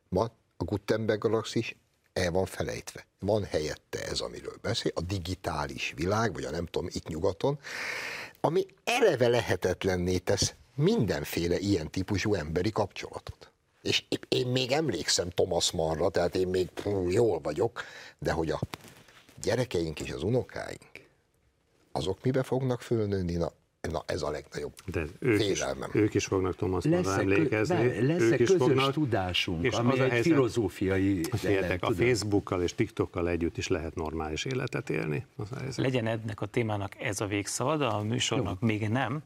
[0.09, 0.23] Ma
[0.57, 1.75] a Gutenberg galaxis
[2.13, 3.05] el van felejtve.
[3.19, 7.59] Van helyette ez, amiről beszél, a digitális világ, vagy a nem tudom, itt nyugaton,
[8.39, 13.50] ami eleve lehetetlenné tesz mindenféle ilyen típusú emberi kapcsolatot.
[13.81, 17.83] És én még emlékszem Thomas Mannra, tehát én még hú, jól vagyok,
[18.19, 18.59] de hogy a
[19.41, 21.09] gyerekeink és az unokáink,
[21.91, 23.51] azok mibe fognak fölnőni, na
[23.89, 25.89] Na ez a legnagyobb De ők félelmem.
[25.93, 28.01] Is, ők is fognak Thomas Mannra emlékezni.
[28.01, 32.61] Lesz ők is közös fognak, tudásunk, és ami az egy helyzet, filozófiai Féltek, a Facebookkal
[32.61, 35.25] és TikTokkal együtt is lehet normális életet élni.
[35.37, 38.67] Az Legyen ennek a témának ez a végszava, de a műsornak Jó.
[38.67, 39.23] még nem,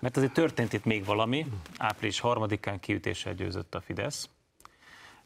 [0.00, 1.46] mert azért történt itt még valami.
[1.76, 4.28] Április harmadikán kiütéssel győzött a Fidesz.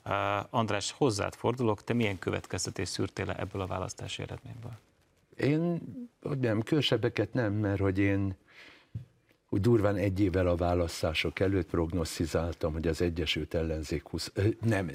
[0.05, 0.15] Uh,
[0.51, 4.73] András, hozzád fordulok, te milyen következtetés szűrtél le ebből a választási eredményből?
[5.37, 5.81] Én,
[6.23, 8.37] hogy nem, különösebbeket nem, mert hogy én
[9.49, 14.91] úgy durván egy évvel a választások előtt prognosztizáltam, hogy az Egyesült Ellenzék 20, nem,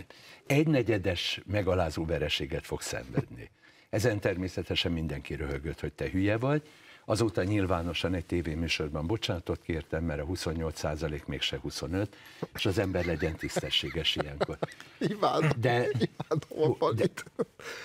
[0.45, 3.49] egynegyedes megalázó vereséget fog szenvedni.
[3.89, 6.62] Ezen természetesen mindenki röhögött, hogy te hülye vagy.
[7.06, 12.16] Azóta nyilvánosan egy tévéműsorban bocsánatot kértem, mert a 28 százalék mégse 25,
[12.54, 14.58] és az ember legyen tisztességes ilyenkor.
[14.99, 17.06] Imádom, de, imádom de,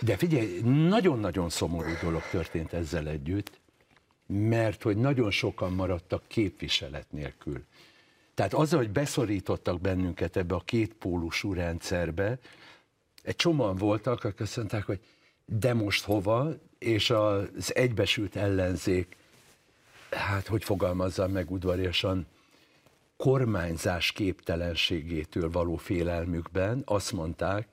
[0.00, 3.50] de figyelj, nagyon-nagyon szomorú dolog történt ezzel együtt,
[4.32, 7.64] mert hogy nagyon sokan maradtak képviselet nélkül.
[8.34, 12.38] Tehát azzal, hogy beszorítottak bennünket ebbe a kétpólusú rendszerbe,
[13.22, 15.00] egy csomóan voltak, akik azt mondták, hogy
[15.44, 19.16] de most hova, és az egybesült ellenzék,
[20.10, 22.26] hát hogy fogalmazzam meg udvariasan,
[23.16, 27.68] kormányzás képtelenségétől való félelmükben azt mondták,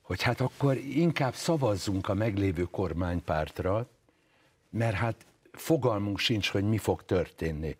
[0.00, 3.88] hogy hát akkor inkább szavazzunk a meglévő kormánypártra,
[4.70, 5.26] mert hát
[5.56, 7.76] fogalmunk sincs, hogy mi fog történni.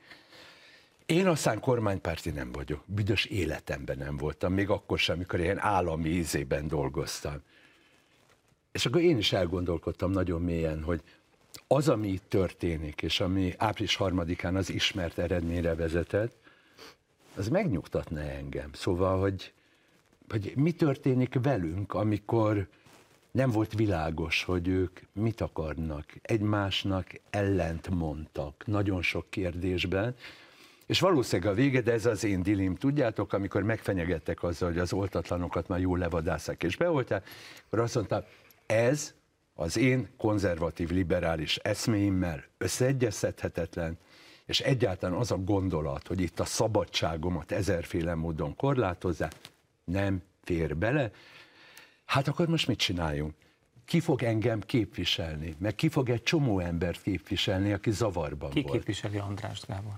[1.06, 2.82] Én aztán kormánypárti nem vagyok.
[2.86, 7.42] Büdös életemben nem voltam, még akkor sem, amikor ilyen állami ízében dolgoztam.
[8.72, 11.02] És akkor én is elgondolkodtam nagyon mélyen, hogy
[11.66, 16.36] az, ami itt történik, és ami április harmadikán az ismert eredményre vezetett,
[17.36, 18.70] az megnyugtatna engem.
[18.72, 19.52] Szóval, hogy,
[20.28, 22.68] hogy mi történik velünk, amikor
[23.36, 30.14] nem volt világos, hogy ők mit akarnak, egymásnak ellent mondtak nagyon sok kérdésben,
[30.86, 34.92] és valószínűleg a vége, de ez az én dilim, tudjátok, amikor megfenyegettek azzal, hogy az
[34.92, 37.28] oltatlanokat már jól levadászák és beoltják,
[37.66, 38.22] akkor azt mondtam,
[38.66, 39.14] ez
[39.54, 43.98] az én konzervatív liberális eszméimmel összeegyeztethetetlen,
[44.46, 49.32] és egyáltalán az a gondolat, hogy itt a szabadságomat ezerféle módon korlátozzák,
[49.84, 51.10] nem fér bele,
[52.06, 53.34] hát akkor most mit csináljunk?
[53.84, 55.54] Ki fog engem képviselni?
[55.58, 58.72] Meg ki fog egy csomó embert képviselni, aki zavarban Ki volt?
[58.72, 59.92] képviseli Andrást, Gábor?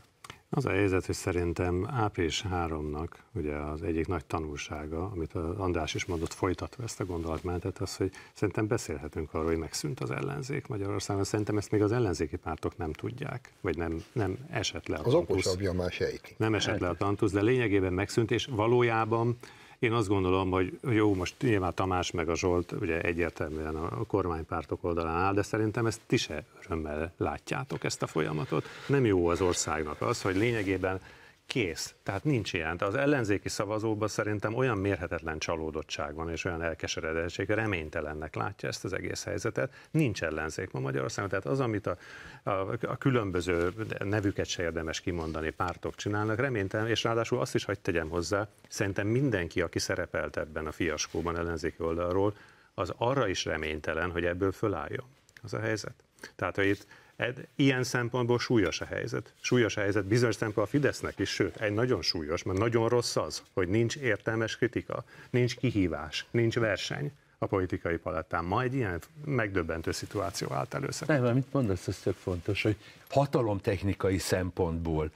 [0.51, 5.95] Az a helyzet, hogy szerintem április 3-nak ugye az egyik nagy tanulsága, amit az András
[5.95, 10.67] is mondott, folytatva ezt a gondolatmenetet, az, hogy szerintem beszélhetünk arról, hogy megszűnt az ellenzék
[10.67, 11.25] Magyarországon.
[11.25, 15.13] Szerintem ezt még az ellenzéki pártok nem tudják, vagy nem, nem esett le a Az
[15.13, 15.31] tantusz.
[15.31, 16.35] okosabbja már sejti.
[16.37, 19.37] Nem esett le a tantusz, de lényegében megszűnt, és valójában
[19.79, 24.85] én azt gondolom, hogy jó, most nyilván Tamás meg a Zsolt ugye egyértelműen a kormánypártok
[24.85, 28.65] oldalán áll, de szerintem ezt ti se örömmel látjátok ezt a folyamatot.
[28.87, 31.01] Nem jó az országnak az, hogy lényegében
[31.49, 31.95] kész.
[32.03, 32.77] Tehát nincs ilyen.
[32.77, 38.85] De az ellenzéki szavazóban szerintem olyan mérhetetlen csalódottság van, és olyan elkeseredettség, reménytelennek látja ezt
[38.85, 39.75] az egész helyzetet.
[39.91, 41.31] Nincs ellenzék ma Magyarországon.
[41.31, 41.97] Tehát az, amit a,
[42.43, 43.73] a, a különböző
[44.05, 49.07] nevüket se érdemes kimondani, pártok csinálnak, reménytelen, és ráadásul azt is hagyd tegyem hozzá, szerintem
[49.07, 52.35] mindenki, aki szerepelt ebben a fiaskóban ellenzéki oldalról,
[52.75, 55.07] az arra is reménytelen, hogy ebből fölálljon.
[55.43, 55.95] Az a helyzet.
[56.37, 56.87] Tehát, hogy itt
[57.19, 59.33] Ed, ilyen szempontból súlyos a helyzet.
[59.41, 63.17] Súlyos a helyzet bizonyos szempontból a Fidesznek is, sőt, egy nagyon súlyos, mert nagyon rossz
[63.17, 68.45] az, hogy nincs értelmes kritika, nincs kihívás, nincs verseny a politikai palettán.
[68.45, 71.23] Ma egy ilyen megdöbbentő szituáció állt elő szerintem.
[71.23, 72.77] Nem, amit mondasz, ez tök fontos, hogy
[73.09, 75.11] hatalomtechnikai szempontból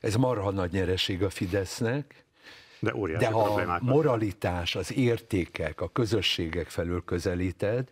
[0.00, 2.24] ez marha nagy nyereség a Fidesznek,
[2.78, 7.88] De de ha a moralitás, az értékek, a közösségek felől közelíted,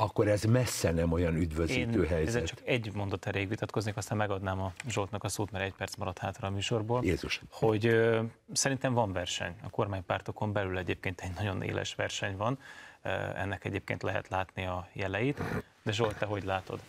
[0.00, 2.26] akkor ez messze nem olyan üdvözítő Én helyzet.
[2.26, 5.94] ezzel csak egy mondat erejéig vitatkoznék, aztán megadnám a Zsoltnak a szót, mert egy perc
[5.96, 7.04] maradt hátra a műsorból.
[7.04, 7.40] Jézus.
[7.50, 8.22] Hogy ö,
[8.52, 9.54] szerintem van verseny.
[9.62, 12.58] A kormánypártokon belül egyébként egy nagyon éles verseny van.
[13.02, 15.40] Ö, ennek egyébként lehet látni a jeleit.
[15.82, 16.80] De Zsolt, te hogy látod?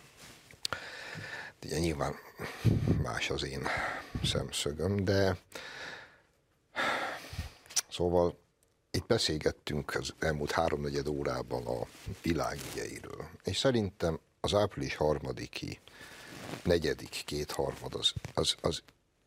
[1.64, 2.14] Ugye nyilván
[3.02, 3.62] más az én
[4.24, 5.36] szemszögöm, de
[7.88, 8.38] szóval
[8.90, 11.86] itt beszélgettünk az elmúlt háromnegyed órában a
[12.22, 15.80] világ ügyeiről, és szerintem az április harmadiki,
[16.62, 18.82] negyedik kétharmad az, az, az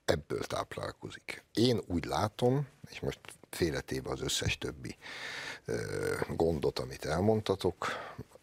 [0.05, 1.43] ebből táplálkozik.
[1.53, 4.95] Én úgy látom, és most félretéve az összes többi
[5.66, 5.76] ö,
[6.36, 7.88] gondot, amit elmondtatok,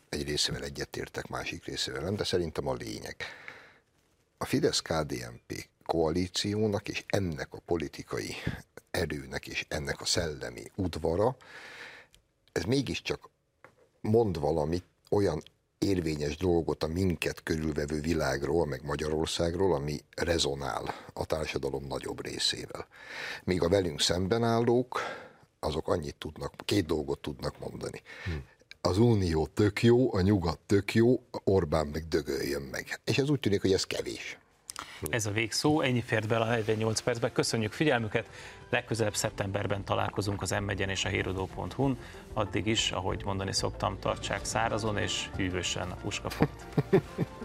[0.08, 3.16] egy részével egyetértek, másik részével nem, de szerintem a lényeg.
[4.38, 8.34] A Fidesz-KDNP koalíciónak és ennek a politikai
[8.90, 11.36] erőnek és ennek a szellemi udvara,
[12.52, 13.30] ez mégiscsak
[14.00, 15.42] mond valamit, olyan
[15.78, 22.86] érvényes dolgot a minket körülvevő világról, meg Magyarországról, ami rezonál a társadalom nagyobb részével.
[23.44, 25.00] Míg a velünk szemben állók,
[25.60, 28.02] azok annyit tudnak, két dolgot tudnak mondani.
[28.80, 33.00] Az Unió tök jó, a nyugat tök jó, Orbán meg dögöljön meg.
[33.04, 34.38] És ez úgy tűnik, hogy ez kevés.
[35.10, 37.32] Ez a végszó, ennyi fért bele a 48 percbe.
[37.32, 38.26] Köszönjük figyelmüket,
[38.70, 41.98] legközelebb szeptemberben találkozunk az m és a hírodó.hu-n.
[42.32, 46.66] Addig is, ahogy mondani szoktam, tartsák szárazon és hűvösen a puskafot.